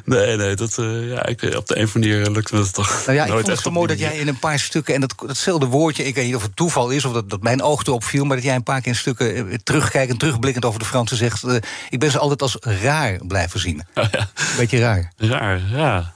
[0.05, 2.75] Nee, nee, dat, uh, ja, ik, op de een of andere manier lukt me het
[2.75, 4.95] toch nou ja, ik vond het zo mooi dat jij in een paar stukken...
[4.95, 7.05] en dat datzelfde woordje, ik weet niet of het toeval is...
[7.05, 9.51] of dat, dat mijn oog erop viel, maar dat jij een paar keer in stukken...
[9.51, 11.45] Eh, terugkijkend, terugblikkend over de Fransen zegt...
[11.45, 11.55] Uh,
[11.89, 13.83] ik ben ze altijd als raar blijven zien.
[13.95, 14.29] Oh, ja.
[14.57, 15.13] Beetje raar.
[15.17, 16.13] Raar, ja.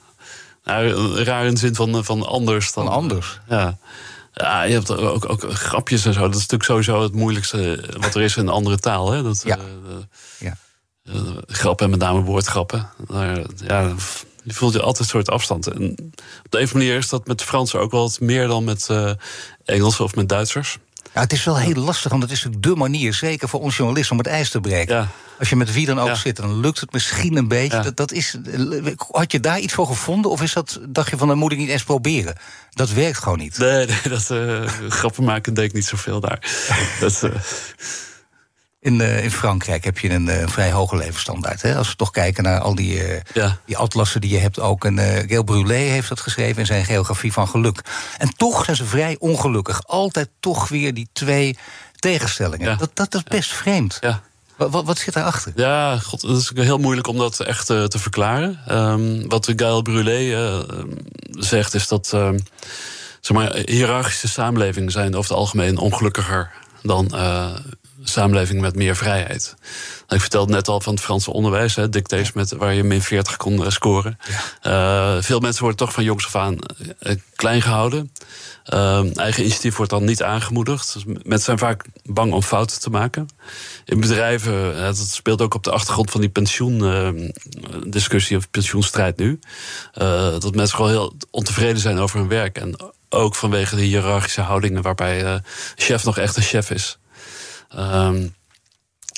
[0.64, 2.72] Nou, raar in de zin van, van anders.
[2.72, 3.40] Dan, van anders.
[3.48, 3.78] Ja.
[4.32, 6.20] Ja, je hebt ook, ook grapjes en zo.
[6.20, 9.12] Dat is natuurlijk sowieso het moeilijkste wat er is in een andere taal.
[9.12, 9.22] Hè?
[9.22, 9.58] Dat, ja.
[9.58, 9.96] Uh,
[10.38, 10.56] ja.
[11.46, 12.88] grappen en met name woordgrappen.
[13.66, 13.94] ja,
[14.48, 15.66] je voelt je altijd een soort afstand.
[15.66, 15.90] En
[16.44, 19.10] op de een manier is dat met Fransen ook wel wat meer dan met uh,
[19.64, 20.78] Engelsen of met Duitsers.
[21.14, 23.76] Ja, het is wel heel lastig, want het is natuurlijk de manier, zeker voor ons
[23.76, 24.96] journalisten, om het ijs te breken.
[24.96, 25.08] Ja.
[25.38, 27.80] Als je met wie dan ook zit, dan lukt het misschien een beetje.
[27.82, 28.36] Dat, dat is,
[29.10, 30.30] had je daar iets voor gevonden?
[30.30, 32.36] Of is dat, dacht je van, dan moet ik niet eens proberen?
[32.70, 33.58] Dat werkt gewoon niet.
[33.58, 36.38] Nee, nee dat uh, grappen maken deed ik niet zoveel daar.
[37.00, 37.30] dat, uh,
[38.88, 41.62] in, uh, in Frankrijk heb je een uh, vrij hoge levensstandaard.
[41.62, 41.76] Hè?
[41.76, 43.58] Als we toch kijken naar al die, uh, ja.
[43.64, 44.60] die atlassen die je hebt.
[44.60, 47.80] Ook een Gail Brulé heeft dat geschreven in zijn geografie van geluk.
[48.18, 49.86] En toch zijn ze vrij ongelukkig.
[49.86, 51.56] Altijd toch weer die twee
[51.96, 52.68] tegenstellingen.
[52.68, 52.76] Ja.
[52.76, 53.98] Dat, dat is best vreemd.
[54.00, 54.22] Ja.
[54.56, 55.52] Wat, wat, zit daarachter?
[55.56, 58.58] Ja, god, dat is heel moeilijk om dat echt te verklaren.
[58.70, 60.64] Um, wat Gail Brulé
[61.30, 62.38] zegt is dat um,
[63.20, 66.50] zeg maar, hiërarchische samenlevingen zijn over het algemeen ongelukkiger
[66.82, 67.14] dan
[68.02, 69.54] samenleving met meer vrijheid.
[70.08, 73.36] Ik vertelde net al van het Franse onderwijs, hè, dictates met, waar je min 40
[73.36, 74.18] kon uh, scoren.
[74.62, 76.56] Uh, veel mensen worden toch van jongs af aan
[77.00, 78.12] uh, klein gehouden.
[79.14, 80.92] eigen initiatief wordt dan niet aangemoedigd.
[80.92, 83.28] Dus mensen zijn vaak bang om fouten te maken.
[83.84, 89.38] In bedrijven, dat speelt ook op de achtergrond van die pensioendiscussie of pensioenstrijd nu.
[90.38, 92.58] dat mensen gewoon heel ontevreden zijn over hun werk.
[92.58, 92.76] En
[93.08, 95.42] ook vanwege de hiërarchische houdingen waarbij
[95.76, 96.98] chef nog echt een chef is.
[97.76, 98.34] Um,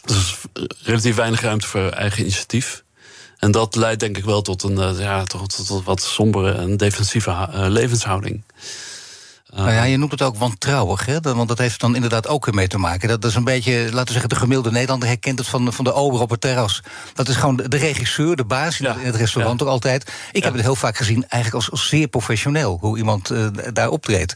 [0.04, 0.36] dus
[0.82, 2.84] relatief weinig ruimte voor eigen initiatief.
[3.36, 6.76] En dat leidt denk ik wel tot een uh, ja, tot, tot, wat sombere en
[6.76, 8.44] defensieve uh, levenshouding.
[9.54, 11.20] Nou ja, je noemt het ook wantrouwig, hè?
[11.20, 13.08] want dat heeft dan inderdaad ook mee te maken.
[13.08, 15.92] Dat is een beetje, laten we zeggen, de gemiddelde Nederlander herkent het van, van de
[15.92, 16.82] ober op het terras.
[17.14, 20.12] Dat is gewoon de regisseur, de baas in het restaurant ook altijd.
[20.32, 23.88] Ik heb het heel vaak gezien eigenlijk als, als zeer professioneel, hoe iemand uh, daar
[23.88, 24.34] optreedt.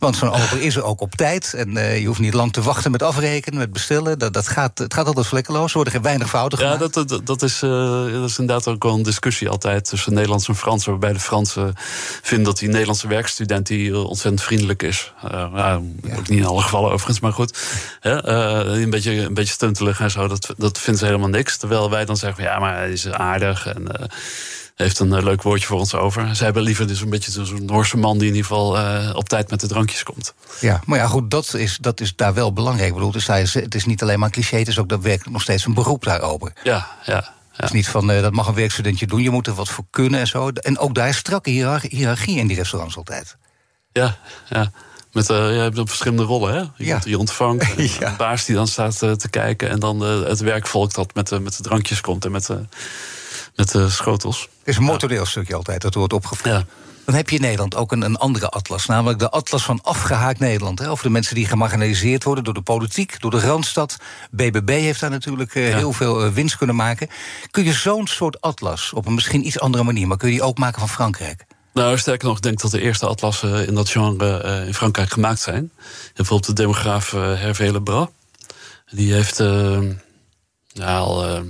[0.00, 1.54] Want zo'n ober is er ook op tijd.
[1.54, 4.18] En uh, je hoeft niet lang te wachten met afrekenen, met bestellen.
[4.18, 5.70] Dat, dat gaat, het gaat altijd vlekkeloos.
[5.70, 6.80] Er worden weinig fouten gemaakt.
[6.80, 10.14] Ja, dat, dat, dat, is, uh, dat is inderdaad ook wel een discussie altijd tussen
[10.14, 10.84] Nederlands en Frans.
[10.84, 11.74] Waarbij de Fransen
[12.22, 15.12] vinden dat die Nederlandse werkstudent die ontzettend vriendelijk is.
[15.30, 15.80] Ja,
[16.16, 17.58] Ook niet in alle gevallen overigens, maar goed.
[18.00, 21.56] een, beetje, een beetje stuntelig en zo, dat, dat vinden ze helemaal niks.
[21.56, 24.10] Terwijl wij dan zeggen, ja, maar hij is aardig en
[24.84, 26.36] heeft een uh, leuk woordje voor ons over.
[26.36, 29.28] Zij hebben liever dus een beetje zo'n Noorse man die in ieder geval uh, op
[29.28, 30.34] tijd met de drankjes komt.
[30.60, 32.88] Ja, maar ja, goed, dat is, dat is daar wel belangrijk.
[32.88, 35.32] Ik bedoel, dus is, het is niet alleen maar een cliché, het is ook daadwerkelijk
[35.32, 36.52] nog steeds een beroep daarover.
[36.62, 37.34] Ja, ja.
[37.52, 39.84] Het is niet van uh, dat mag een werkstudentje doen, je moet er wat voor
[39.90, 40.48] kunnen en zo.
[40.48, 41.50] En ook daar is strakke
[41.88, 43.36] hiërarchie in die restaurants altijd.
[43.92, 44.70] Ja, ja.
[45.12, 46.60] Met, uh, je hebt verschillende rollen, hè?
[46.60, 47.00] Je, ja.
[47.04, 47.66] je ontvangt,
[47.98, 48.10] ja.
[48.10, 49.70] een baas die dan staat uh, te kijken...
[49.70, 52.50] en dan het werkvolk dat met, met de drankjes komt en met,
[53.54, 54.40] met de schotels.
[54.40, 56.64] Het is een mooi toneelstukje altijd, dat wordt opgevoerd.
[57.10, 60.38] Dan heb je in Nederland ook een, een andere atlas, namelijk de atlas van afgehaakt
[60.38, 60.78] Nederland.
[60.78, 63.96] Hè, over de mensen die gemarginaliseerd worden door de politiek, door de Randstad.
[64.30, 67.08] BBB heeft daar natuurlijk uh, heel veel uh, winst kunnen maken.
[67.50, 70.42] Kun je zo'n soort atlas, op een misschien iets andere manier, maar kun je die
[70.42, 71.44] ook maken van Frankrijk?
[71.72, 75.10] Nou, sterker nog, ik denk dat de eerste atlassen in dat genre uh, in Frankrijk
[75.10, 75.72] gemaakt zijn.
[76.14, 78.06] Bijvoorbeeld de demograaf Hervé Lebras.
[78.90, 79.38] Die heeft
[80.72, 81.42] ja, al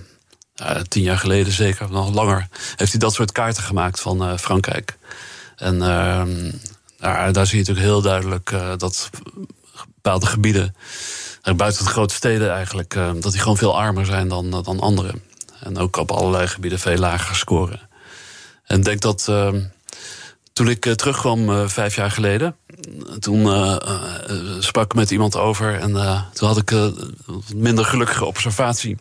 [0.89, 4.99] tien jaar geleden zeker, nog langer, heeft hij dat soort kaarten gemaakt van uh, Frankrijk.
[5.57, 6.23] En uh,
[6.99, 9.11] daar, daar zie je natuurlijk heel duidelijk dat
[9.95, 10.75] bepaalde gebieden,
[11.57, 15.15] buiten de grote steden eigenlijk, dat die gewoon veel armer zijn dan, dan andere.
[15.61, 17.81] En ook op allerlei gebieden veel lager scoren.
[18.65, 19.33] En ik denk dat
[20.61, 22.57] toen ik uh, terugkwam uh, vijf jaar geleden,
[23.19, 23.77] toen uh,
[24.59, 25.93] sprak ik met iemand over en
[26.33, 27.15] toen had ik een
[27.55, 28.97] minder gelukkige observatie.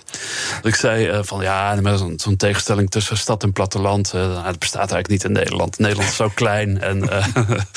[0.56, 4.92] Dat ik zei van ja, zo'n zo tegenstelling tussen stad en platteland, nou, dat bestaat
[4.92, 5.80] eigenlijk niet in Nederland.
[5.80, 7.00] Nederland is zo klein en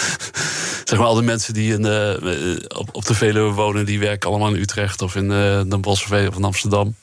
[0.88, 1.86] zeg maar al die mensen die in,
[2.76, 5.28] op, op de Veluwe wonen, die werken allemaal in Utrecht of in
[5.68, 6.94] Den Bosch of in Amsterdam.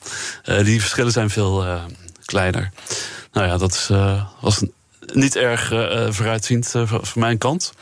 [0.44, 1.66] die verschillen zijn veel
[2.24, 2.70] kleiner.
[3.32, 3.90] Nou ja, dat is,
[4.40, 4.72] was een
[5.12, 7.72] niet erg uh, vooruitziend uh, van mijn kant.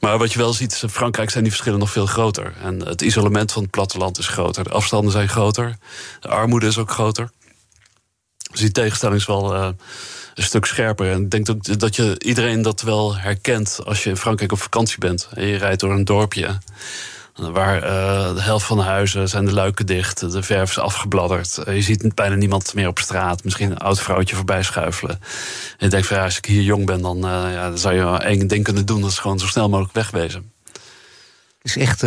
[0.00, 2.54] Maar wat je wel ziet, in Frankrijk zijn die verschillen nog veel groter.
[2.62, 4.64] En het isolement van het platteland is groter.
[4.64, 5.76] De afstanden zijn groter.
[6.20, 7.30] De armoede is ook groter.
[8.50, 9.76] Dus die tegenstelling is wel een
[10.34, 11.10] stuk scherper.
[11.10, 14.60] En ik denk ook dat je iedereen dat wel herkent als je in Frankrijk op
[14.60, 15.28] vakantie bent.
[15.34, 16.58] En je rijdt door een dorpje.
[17.38, 21.58] Waar uh, de helft van de huizen zijn de luiken dicht, de verf is afgebladderd.
[21.68, 23.44] Uh, je ziet bijna niemand meer op straat.
[23.44, 25.20] Misschien een oud vrouwtje voorbij schuifelen.
[25.20, 27.94] En je denkt van ja, als ik hier jong ben, dan, uh, ja, dan zou
[27.94, 29.00] je één ding kunnen doen.
[29.00, 30.52] Dat is gewoon zo snel mogelijk wegwezen.
[31.62, 32.00] Het is echt,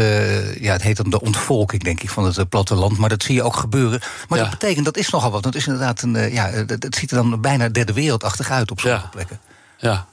[0.59, 2.97] ja, het heet dan de ontvolking, denk ik, van het platteland.
[2.97, 3.99] Maar dat zie je ook gebeuren.
[4.27, 5.43] Maar dat betekent, dat is nogal wat.
[5.43, 9.03] Dat is inderdaad een, ja, het ziet er dan bijna derde wereldachtig uit op sommige
[9.03, 9.09] ja.
[9.09, 9.39] plekken.
[9.77, 10.07] Ja,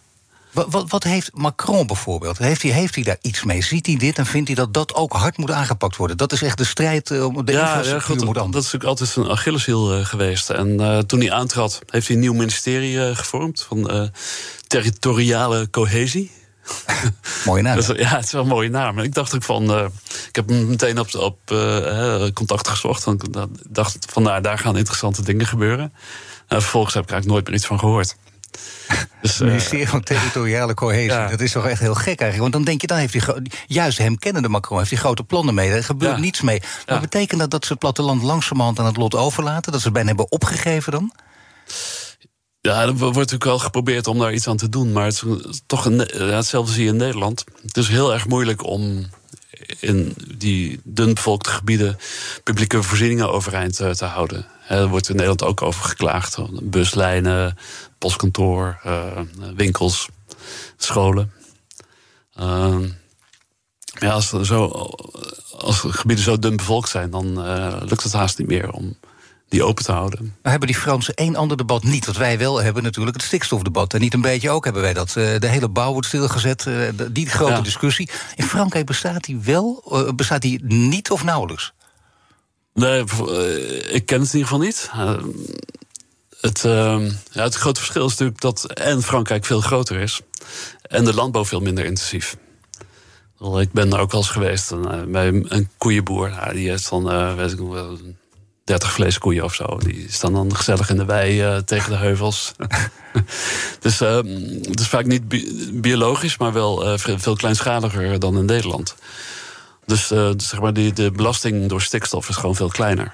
[0.67, 2.39] wat, wat, heeft Macron bijvoorbeeld?
[2.39, 3.63] Heeft hij, heeft hij daar iets mee?
[3.63, 6.17] Ziet hij dit en vindt hij dat dat ook hard moet aangepakt worden?
[6.17, 9.17] Dat is echt de strijd eh, om de ja, ja, goed, Dat is natuurlijk altijd
[9.17, 10.51] een Achilleshiel uh, geweest.
[10.51, 13.63] En uh, toen hij aantrad, heeft hij een nieuw ministerie gevormd...
[13.69, 14.11] van
[14.67, 16.31] territoriale cohesie.
[17.45, 17.81] mooie naam.
[17.97, 18.99] ja, het is wel een mooie naam.
[18.99, 19.91] Ik dacht ook van.
[20.29, 21.39] ik heb meteen op, op
[22.35, 23.07] contact gezocht.
[23.07, 23.25] Ik
[23.69, 25.93] dacht van nou, daar gaan interessante dingen gebeuren.
[26.49, 28.17] vervolgens heb ik eigenlijk nooit meer iets van gehoord.
[29.23, 31.29] Dus, het ministerie van Territoriale Cohesie.
[31.29, 32.39] Dat is toch echt heel gek eigenlijk.
[32.39, 35.55] Want dan denk je, dan heeft hij juist hem kennende Macron, heeft hij grote plannen
[35.55, 35.71] mee.
[35.71, 36.63] Er gebeurt niets mee.
[36.87, 39.73] Maar betekent dat dat ze het platteland langzamerhand aan het lot overlaten?
[39.73, 41.13] Dat ze het bijna hebben opgegeven dan?
[42.61, 44.93] Ja, er wordt natuurlijk wel geprobeerd om daar iets aan te doen.
[44.93, 47.45] Maar het is toch een, hetzelfde zie je in Nederland.
[47.63, 49.07] Het is heel erg moeilijk om
[49.81, 51.99] in die dunbevolkte gebieden
[52.43, 54.47] publieke voorzieningen overeind eh, te houden.
[54.69, 56.39] Er wordt in Nederland ook over geklaagd.
[56.63, 57.57] Buslijnen,
[57.99, 59.21] postkantoor, uh,
[59.57, 60.09] winkels,
[60.77, 61.33] scholen.
[62.41, 62.79] Uh,
[63.83, 64.65] ja, als, zo,
[65.59, 68.97] als gebieden zo dun bevolkt zijn, dan uh, lukt het haast niet meer om
[69.49, 70.37] die open te houden.
[70.43, 72.07] Maar hebben die Fransen één ander debat niet?
[72.07, 73.95] Wat wij wel hebben natuurlijk, het stikstofdebat.
[73.95, 75.11] En niet een beetje ook hebben wij dat.
[75.13, 76.67] De hele bouw wordt stilgezet,
[77.11, 78.09] die grote discussie.
[78.37, 79.85] In Frankrijk bestaat die wel,
[80.17, 81.73] bestaat die niet of nauwelijks?
[82.75, 83.01] Nee,
[83.91, 84.91] ik ken het in ieder geval niet
[86.41, 90.21] het, uh, ja, het grote verschil is natuurlijk dat en Frankrijk veel groter is
[90.83, 92.37] en de landbouw veel minder intensief.
[93.59, 96.29] Ik ben er ook wel eens geweest uh, bij een koeienboer.
[96.29, 97.99] Ja, die heeft dan, uh, weet ik nog,
[98.65, 99.79] 30 vleeskoeien of zo.
[99.79, 102.53] Die staan dan gezellig in de wei uh, tegen de heuvels.
[103.81, 104.27] dus ehm,
[104.63, 105.29] het is vaak niet
[105.81, 108.95] biologisch, maar wel veel, kleinschaliger dan in Nederland.
[109.87, 113.13] Dus, dus zeg maar, die, de belasting door stikstof is gewoon veel kleiner.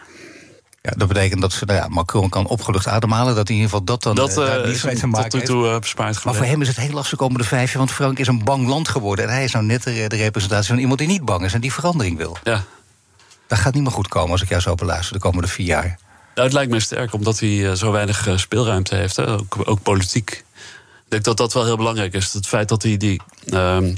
[0.89, 3.35] Ja, dat betekent dat ze, nou ja, Macron kan opgelucht ademhalen.
[3.35, 5.47] Dat in ieder geval dat dan dat, uh, mee te maken heeft.
[5.47, 7.79] Toe, uh, bespaard maar voor hem is het heel lastig komende vijf jaar.
[7.79, 9.25] Want Frank is een bang land geworden.
[9.25, 11.61] En hij is nou net de, de representatie van iemand die niet bang is en
[11.61, 12.37] die verandering wil.
[12.43, 12.65] Ja.
[13.47, 15.99] Dat gaat niet meer goed komen als ik jou zo beluister de komende vier jaar.
[16.35, 19.17] Nou, het lijkt me sterk, omdat hij zo weinig speelruimte heeft.
[19.17, 19.29] Hè.
[19.29, 20.31] Ook, ook, politiek.
[20.31, 20.45] Ik
[21.09, 22.33] denk dat dat wel heel belangrijk is.
[22.33, 23.95] Het feit dat hij die ehm,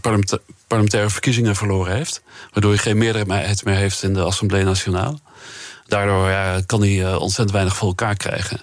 [0.67, 2.23] parlementaire verkiezingen verloren heeft.
[2.53, 5.19] Waardoor hij geen meerderheid meer heeft in de Assemblée Nationale.
[5.87, 8.61] Daardoor ja, kan hij uh, ontzettend weinig voor elkaar krijgen.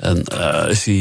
[0.00, 0.94] En uh, is hij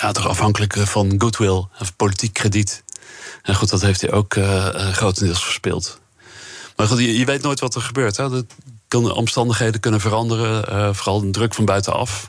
[0.00, 2.82] ja, toch afhankelijk eh, van goodwill en politiek krediet.
[3.42, 4.36] En goed, dat heeft hij ook
[4.92, 6.00] grotendeels verspeeld.
[6.76, 8.16] Maar goed, je, je, weet nooit wat er gebeurt.
[8.16, 8.30] Hè.
[8.30, 8.46] De,
[8.88, 12.28] kan, omstandigheden kunnen veranderen, vooral de druk van buitenaf.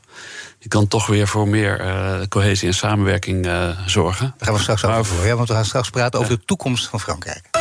[0.60, 3.50] Je kan toch weer voor meer cohesie en samenwerking
[3.86, 4.34] zorgen.
[4.38, 7.00] Daar gaan we straks over ja, want we gaan straks praten over de toekomst van
[7.00, 7.61] Frankrijk.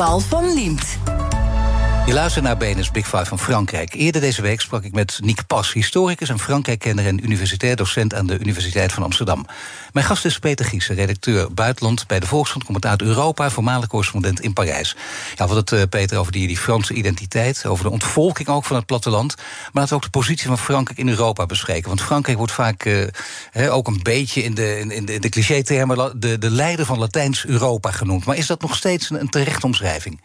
[0.00, 1.19] Paul van Liemt.
[2.06, 3.94] Je luistert naar BNS Big Five van Frankrijk.
[3.94, 8.26] Eerder deze week sprak ik met Nick Pas, historicus en Frankrijk-kenner en universitair docent aan
[8.26, 9.46] de Universiteit van Amsterdam.
[9.92, 14.52] Mijn gast is Peter Giesen, redacteur buitenland bij de Volkskrant, commentaar Europa, voormalig correspondent in
[14.52, 14.96] Parijs.
[15.36, 18.76] Ja, we het, uh, Peter, over die, die Franse identiteit, over de ontvolking ook van
[18.76, 19.36] het platteland.
[19.36, 21.88] Maar laten we ook de positie van Frankrijk in Europa bespreken.
[21.88, 26.38] Want Frankrijk wordt vaak uh, ook een beetje in de, in de, de cliché-termen de,
[26.38, 28.24] de leider van Latijns-Europa genoemd.
[28.24, 30.20] Maar is dat nog steeds een, een terechte omschrijving?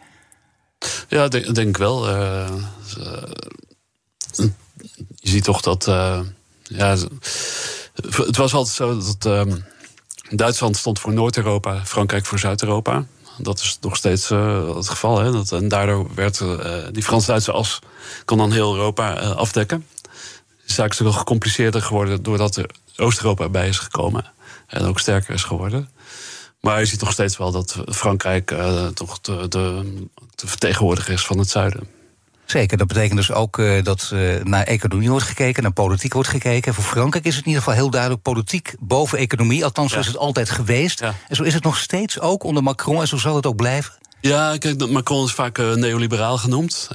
[1.08, 2.08] Ja, denk, denk wel.
[2.08, 2.48] Uh,
[5.14, 5.86] je ziet toch dat.
[5.86, 6.20] Uh,
[6.62, 6.96] ja,
[7.94, 9.26] het was altijd zo dat.
[9.26, 9.54] Uh,
[10.30, 13.06] Duitsland stond voor Noord-Europa, Frankrijk voor Zuid-Europa.
[13.38, 15.18] Dat is nog steeds het geval.
[15.18, 15.32] Hè?
[15.32, 16.42] Dat, en daardoor werd
[16.92, 17.78] die Frans-Duitse as
[18.24, 19.86] kon dan heel Europa afdekken.
[20.66, 24.32] De zaak is wel gecompliceerder geworden doordat er Oost-Europa erbij is gekomen.
[24.66, 25.90] En ook sterker is geworden.
[26.66, 29.92] Maar je ziet nog steeds wel dat Frankrijk uh, toch de, de,
[30.34, 31.88] de, vertegenwoordiger is van het zuiden.
[32.44, 36.28] Zeker, dat betekent dus ook uh, dat uh, naar economie wordt gekeken, naar politiek wordt
[36.28, 36.74] gekeken.
[36.74, 39.64] Voor Frankrijk is het in ieder geval heel duidelijk politiek boven economie.
[39.64, 40.00] Althans, zo ja.
[40.00, 41.00] is het altijd geweest.
[41.00, 41.14] Ja.
[41.28, 43.92] En zo is het nog steeds ook onder Macron en zo zal het ook blijven.
[44.20, 46.88] Ja, kijk, Macron is vaak neoliberaal genoemd.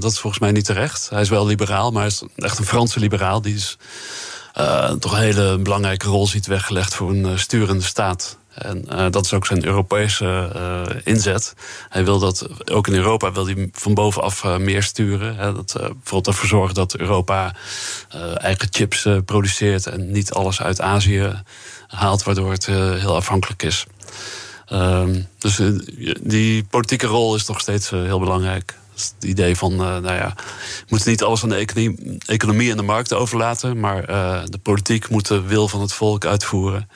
[0.00, 1.08] dat is volgens mij niet terecht.
[1.10, 3.42] Hij is wel liberaal, maar hij is echt een Franse liberaal.
[3.42, 3.76] Die is,
[4.98, 8.38] toch een hele belangrijke rol ziet weggelegd voor een sturende staat.
[8.62, 11.54] En uh, dat is ook zijn Europese uh, inzet.
[11.88, 15.36] Hij wil dat ook in Europa wil hij van bovenaf uh, meer sturen.
[15.36, 17.54] Hè, dat, bijvoorbeeld ervoor zorgen dat Europa
[18.34, 21.42] eigen chips produceert en niet alles uit Azië
[21.86, 23.86] haalt, waardoor het heel afhankelijk is.
[24.66, 25.60] Ehm, dus
[26.20, 28.74] die politieke rol is nog steeds heel belangrijk.
[28.94, 32.82] Het idee van, nou ja, we moeten niet alles aan de economie, economie en de
[32.82, 34.06] markt overlaten, maar
[34.50, 36.88] de politiek moet de wil van het volk uitvoeren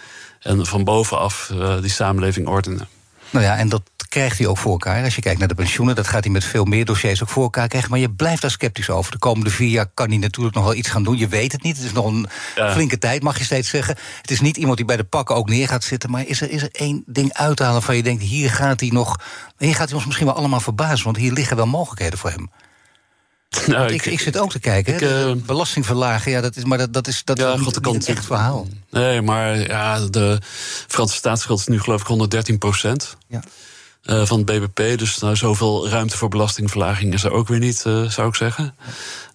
[0.44, 2.88] en van bovenaf uh, die samenleving ordenen.
[3.30, 5.04] Nou ja, en dat krijgt hij ook voor elkaar.
[5.04, 7.42] Als je kijkt naar de pensioenen, dat gaat hij met veel meer dossiers ook voor
[7.42, 7.90] elkaar krijgen.
[7.90, 9.12] Maar je blijft daar sceptisch over.
[9.12, 11.18] De komende vier jaar kan hij natuurlijk nog wel iets gaan doen.
[11.18, 11.76] Je weet het niet.
[11.76, 12.72] Het is nog een ja.
[12.72, 13.96] flinke tijd, mag je steeds zeggen.
[14.20, 16.10] Het is niet iemand die bij de pakken ook neer gaat zitten.
[16.10, 19.20] Maar is er, is er één ding uithalen van je denkt, hier gaat hij nog.
[19.58, 21.04] Hier gaat hij ons misschien wel allemaal verbazen.
[21.04, 22.50] Want hier liggen wel mogelijkheden voor hem.
[23.66, 24.94] Nou, ik, ik, zit ook te kijken.
[24.94, 27.92] Ik, uh, belasting verlagen, ja, dat is, maar dat, dat is, dat ja, is niet,
[27.92, 28.66] niet echt verhaal.
[28.90, 30.38] Nee, maar ja, de
[30.88, 33.16] Franse staatsschuld is nu geloof ik 113 procent.
[33.28, 33.42] Ja.
[34.04, 34.98] Uh, van het BBP.
[34.98, 38.74] Dus nou, zoveel ruimte voor belastingverlaging is er ook weer niet, uh, zou ik zeggen.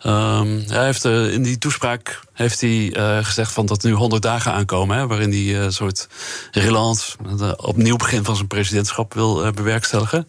[0.06, 2.92] Um, hij heeft, uh, in die toespraak heeft hij
[3.24, 6.08] gezegd van dat nu 100 dagen aankomen, hè, waarin hij een soort
[6.52, 7.18] relance,
[7.58, 10.28] opnieuw begin van zijn presidentschap wil bewerkstelligen.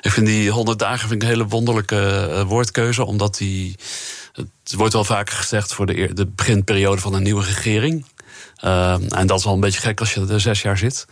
[0.00, 3.76] Ik vind die 100 dagen vind ik een hele wonderlijke woordkeuze, omdat die.
[4.32, 8.04] Het wordt wel vaker gezegd voor de, de beginperiode van een nieuwe regering.
[8.64, 11.06] Uh, en dat is al een beetje gek als je er zes jaar zit.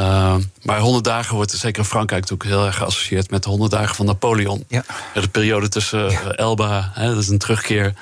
[0.00, 3.70] Uh, maar 100 dagen wordt zeker in Frankrijk natuurlijk heel erg geassocieerd met de 100
[3.70, 4.64] dagen van Napoleon.
[4.68, 4.84] Ja.
[5.14, 6.32] De periode tussen ja.
[6.32, 7.94] Elba, hè, dat is een terugkeer,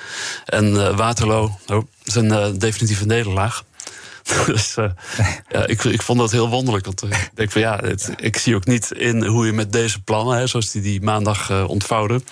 [0.45, 3.63] en uh, Waterloo, oh, dat is een definitieve nederlaag.
[4.45, 4.89] dus uh,
[5.49, 6.85] ja, ik, ik vond dat heel wonderlijk.
[6.85, 10.01] Want ik denk van ja, het, ik zie ook niet in hoe je met deze
[10.01, 12.23] plannen, hè, zoals die die maandag uh, ontvouwden,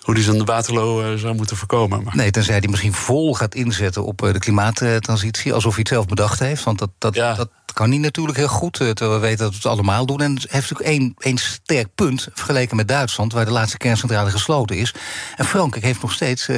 [0.00, 2.02] hoe die zijn Waterloo uh, zou moeten voorkomen.
[2.02, 2.16] Maar.
[2.16, 6.38] Nee, tenzij hij misschien vol gaat inzetten op de klimaattransitie, alsof hij het zelf bedacht
[6.38, 6.64] heeft.
[6.64, 7.34] Want dat, dat, ja.
[7.34, 10.20] dat kan niet natuurlijk heel goed, terwijl we weten dat we het allemaal doen.
[10.20, 14.76] En heeft natuurlijk één, één sterk punt vergeleken met Duitsland, waar de laatste kerncentrale gesloten
[14.76, 14.94] is.
[15.36, 16.52] En Frankrijk heeft nog steeds 70%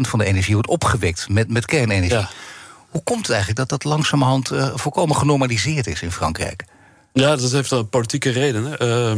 [0.00, 2.18] van de energie wordt opgewekt met, met kernenergie.
[2.18, 2.28] Ja.
[2.88, 6.64] Hoe komt het eigenlijk dat dat langzamerhand uh, volkomen genormaliseerd is in Frankrijk?
[7.12, 8.76] Ja, dat heeft een politieke reden.
[8.82, 9.10] Uh,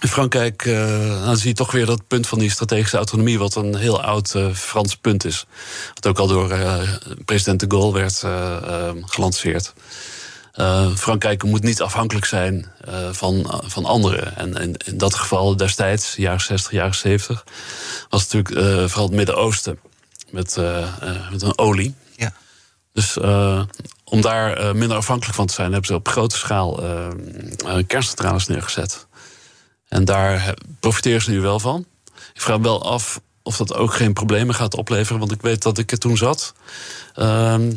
[0.00, 3.54] in Frankrijk uh, dan zie je toch weer dat punt van die strategische autonomie, wat
[3.54, 5.46] een heel oud uh, Frans punt is.
[5.94, 6.56] Wat ook al door
[7.24, 8.24] president de Gaulle werd
[9.06, 9.72] gelanceerd.
[10.96, 12.72] Frankrijk moet niet afhankelijk zijn
[13.10, 14.36] van, van anderen.
[14.36, 17.44] En in, dat geval destijds, jaren 60, jaren 70,
[18.08, 19.78] was natuurlijk vooral het Midden-Oosten
[20.30, 20.56] met,
[21.30, 21.94] met een olie.
[22.98, 23.62] Dus uh,
[24.04, 27.08] om daar uh, minder afhankelijk van te zijn, hebben ze op grote schaal uh,
[27.86, 29.06] kerncentrales neergezet.
[29.88, 31.86] En daar profiteren ze nu wel van.
[32.34, 35.18] Ik vraag me wel af of dat ook geen problemen gaat opleveren.
[35.18, 36.54] Want ik weet dat ik er toen zat.
[37.14, 37.72] Ehm,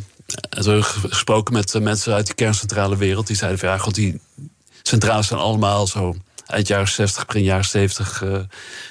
[0.49, 3.28] en toen gesproken met mensen uit die kerncentrale wereld.
[3.28, 4.22] Die zeiden van ja, god, die
[4.82, 6.15] centrales zijn allemaal zo
[6.47, 8.24] eind jaren 60, begin jaren 70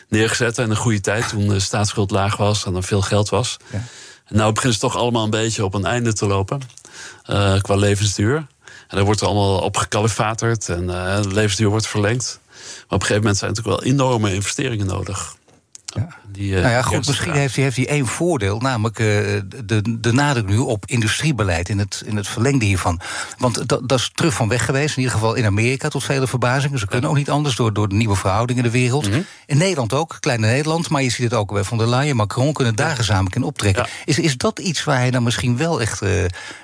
[0.08, 0.58] neergezet.
[0.58, 3.56] En een goede tijd toen de staatsschuld laag was en er veel geld was.
[3.72, 3.82] Ja.
[4.30, 6.60] Nou beginnen ze toch allemaal een beetje op een einde te lopen.
[7.60, 8.36] qua levensduur.
[8.36, 12.40] En daar wordt er allemaal op gekalifaterd en de levensduur wordt verlengd.
[12.44, 15.36] Maar op een gegeven moment zijn natuurlijk wel enorme investeringen nodig.
[15.95, 16.09] Ja.
[16.32, 19.07] Die, uh, nou ja, goed, misschien heeft hij, heeft hij één voordeel, namelijk uh,
[19.64, 23.01] de, de nadruk nu op industriebeleid in het, in het verlengde hiervan.
[23.38, 26.26] Want dat, dat is terug van weg geweest, in ieder geval in Amerika tot vele
[26.26, 26.78] verbazingen.
[26.78, 29.09] Ze kunnen ook niet anders door, door de nieuwe verhoudingen in de wereld.
[29.09, 29.20] Mhm.
[29.47, 32.53] In Nederland ook, kleine Nederland, maar je ziet het ook bij Van der Leyen, Macron
[32.53, 33.86] kunnen daar gezamenlijk in optrekken.
[34.05, 36.11] Is, is dat iets waar hij dan misschien wel echt, uh,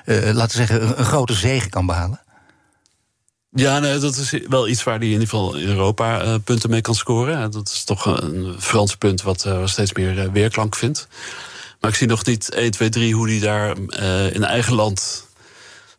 [0.05, 2.21] laten we zeggen, een, een grote zegen kan behalen?
[3.57, 6.81] Ja, dat is wel iets waar hij in ieder geval in Europa uh, punten mee
[6.81, 7.51] kan scoren.
[7.51, 11.09] Dat is toch een Frans punt wat uh, steeds meer uh, weerklank vindt.
[11.81, 13.77] Maar ik zie nog niet 1, 2, 3 hoe hij daar
[14.33, 15.27] in eigen land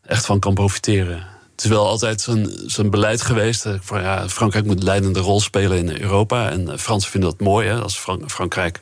[0.05, 1.27] echt van kan profiteren.
[1.51, 3.65] Het is wel altijd zijn, zijn beleid geweest.
[3.79, 6.49] Van, ja, Frankrijk moet een leidende rol spelen in Europa.
[6.49, 8.81] En Fransen vinden dat mooi, hè, als Frank Frankrijk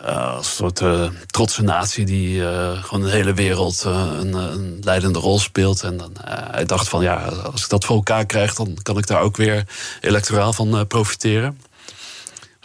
[0.00, 5.18] als een soort uh, trotse natie die uh, gewoon de hele wereld een, een, leidende
[5.18, 5.82] rol speelt.
[5.82, 9.06] En dan, hij dacht van ja, als ik dat voor elkaar krijg, dan kan ik
[9.06, 9.64] daar ook weer
[10.00, 11.58] electoraal van profiteren.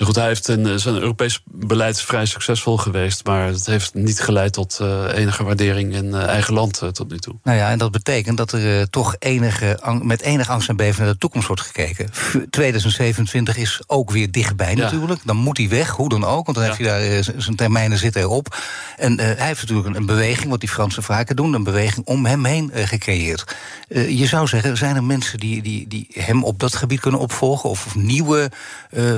[0.04, 4.54] Goed, hij heeft een, zijn Europees beleid vrij succesvol geweest, maar het heeft niet geleid
[4.54, 7.36] tot uh, enige waardering in uh, eigen land uh, tot nu toe.
[7.44, 11.14] Nou ja, en dat betekent dat er toch enige, met enige angst en beven naar
[11.14, 12.10] de toekomst wordt gekeken.
[12.50, 14.82] 2027 is ook weer dichtbij ja.
[14.82, 15.22] natuurlijk.
[15.24, 16.74] Dan moet hij weg, hoe dan ook, want dan ja.
[16.76, 18.58] heeft hij daar zijn termijnen zitten erop.
[18.98, 22.26] En hij heeft natuurlijk een, een, beweging, wat die Fransen vaker doen, een beweging om
[22.26, 23.56] hem heen gecreëerd.
[23.88, 27.70] je zou zeggen, zijn er mensen die, die, die hem op dat gebied kunnen opvolgen,
[27.70, 28.52] of, of nieuwe,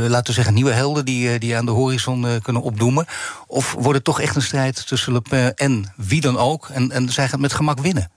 [0.07, 3.05] laten we zeggen, nieuwe helden die, eh, die aan de horizon eh, kunnen opdoemen?
[3.47, 6.69] Of wordt het toch echt een strijd tussen Le Pen en wie dan ook?
[6.69, 8.11] En, en zij gaat met gemak winnen?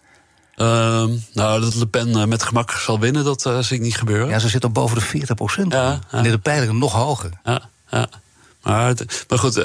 [0.57, 3.96] Uh, nou, dat Le Pen uh, met gemak zal winnen, dat uh, zie ik niet
[3.96, 4.28] gebeuren.
[4.28, 5.72] Ja, ze zit op boven de 40 procent.
[5.72, 6.18] Ja, ja.
[6.18, 7.30] En de pijlen nog hoger.
[7.44, 8.09] Ja, ja.
[8.62, 8.94] Maar,
[9.28, 9.64] maar goed, uh,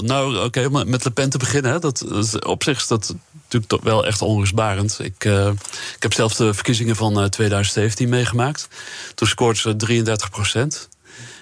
[0.00, 3.70] nou oké, okay, met Le Pen te beginnen, dat, dat, op zich is dat natuurlijk
[3.70, 4.98] toch wel echt onrustbarend.
[4.98, 5.24] Ik,
[5.94, 8.68] ik heb zelf de verkiezingen van 2017 meegemaakt.
[9.14, 10.88] Toen scoorde ze 33 procent.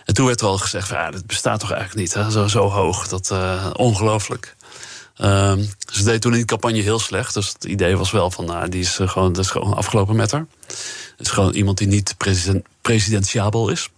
[0.06, 2.30] En toen werd er al gezegd: van, ja, dat bestaat toch eigenlijk niet, hè?
[2.30, 3.08] Zo, zo hoog.
[3.08, 4.56] Dat uh, ongelooflijk.
[5.20, 7.34] Um, ze deed toen in de campagne heel slecht.
[7.34, 10.16] Dus het idee was wel van, nou, die is, uh, gewoon, dat is gewoon afgelopen
[10.16, 10.46] met haar.
[11.16, 13.90] Het is gewoon iemand die niet president, presidentiabel is.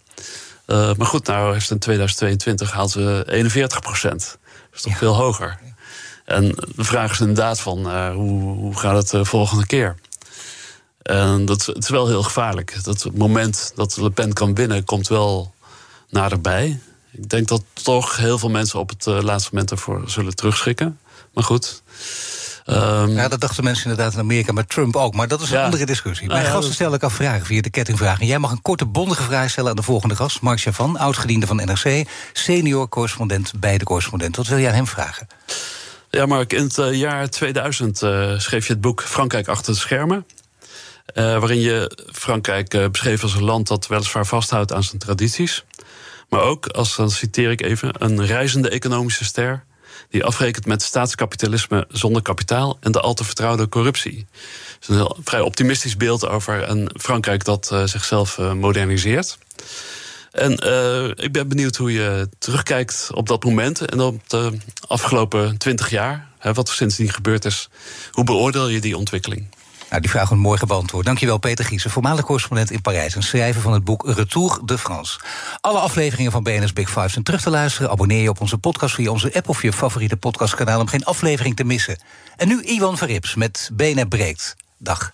[0.67, 4.37] Uh, maar goed, nou heeft in 2022 haalt ze 41 procent.
[4.43, 5.59] Dat is toch veel hoger.
[6.25, 9.95] En de vraag is inderdaad van, uh, hoe, hoe gaat het de volgende keer?
[11.01, 12.83] En dat, het is wel heel gevaarlijk.
[12.83, 15.53] Dat het moment dat Le Pen kan winnen, komt wel
[16.09, 16.79] naderbij.
[17.11, 20.99] Ik denk dat toch heel veel mensen op het uh, laatste moment ervoor zullen terugschikken.
[21.33, 21.81] Maar goed.
[22.65, 25.13] Um, ja, dat dachten mensen inderdaad in Amerika, maar Trump ook.
[25.13, 25.63] Maar dat is een ja.
[25.63, 26.27] andere discussie.
[26.27, 28.25] Mijn ja, gasten stel ik af vragen via de kettingvragen.
[28.25, 30.41] Jij mag een korte, bondige vraag stellen aan de volgende gast.
[30.41, 34.35] Mark Chavan, oud-gediende van NRC, senior correspondent bij de correspondent.
[34.35, 35.27] Wat wil jij aan hem vragen?
[36.09, 39.79] Ja, Mark, in het uh, jaar 2000 uh, schreef je het boek Frankrijk achter de
[39.79, 40.25] schermen.
[41.13, 45.63] Uh, waarin je Frankrijk beschreef als een land dat weliswaar vasthoudt aan zijn tradities.
[46.29, 49.63] Maar ook, als, dan citeer ik even, een reizende economische ster
[50.09, 54.27] die afrekent met staatskapitalisme zonder kapitaal en de al te vertrouwde corruptie.
[54.79, 59.37] Het is een vrij optimistisch beeld over een Frankrijk dat uh, zichzelf moderniseert.
[60.31, 60.51] En
[61.15, 64.57] ik ben benieuwd hoe je terugkijkt op dat moment en op de
[64.87, 67.69] afgelopen twintig jaar, hè, wat er sindsdien gebeurd is.
[68.11, 69.47] Hoe beoordeel je die ontwikkeling?
[69.89, 71.05] Nou, die vraag wordt mooi beantwoord.
[71.05, 73.15] Dankjewel, Peter Giesen, voormalig correspondent in Parijs...
[73.15, 75.19] en schrijver van het boek Retour de France.
[75.61, 77.89] Alle afleveringen van BNS Big Five zijn terug te luisteren.
[77.89, 80.79] Abonneer je op onze podcast via onze app of je favoriete podcastkanaal...
[80.79, 81.99] om geen aflevering te missen.
[82.35, 84.55] En nu Iwan Verrips met BNR Breekt.
[84.77, 85.13] Dag.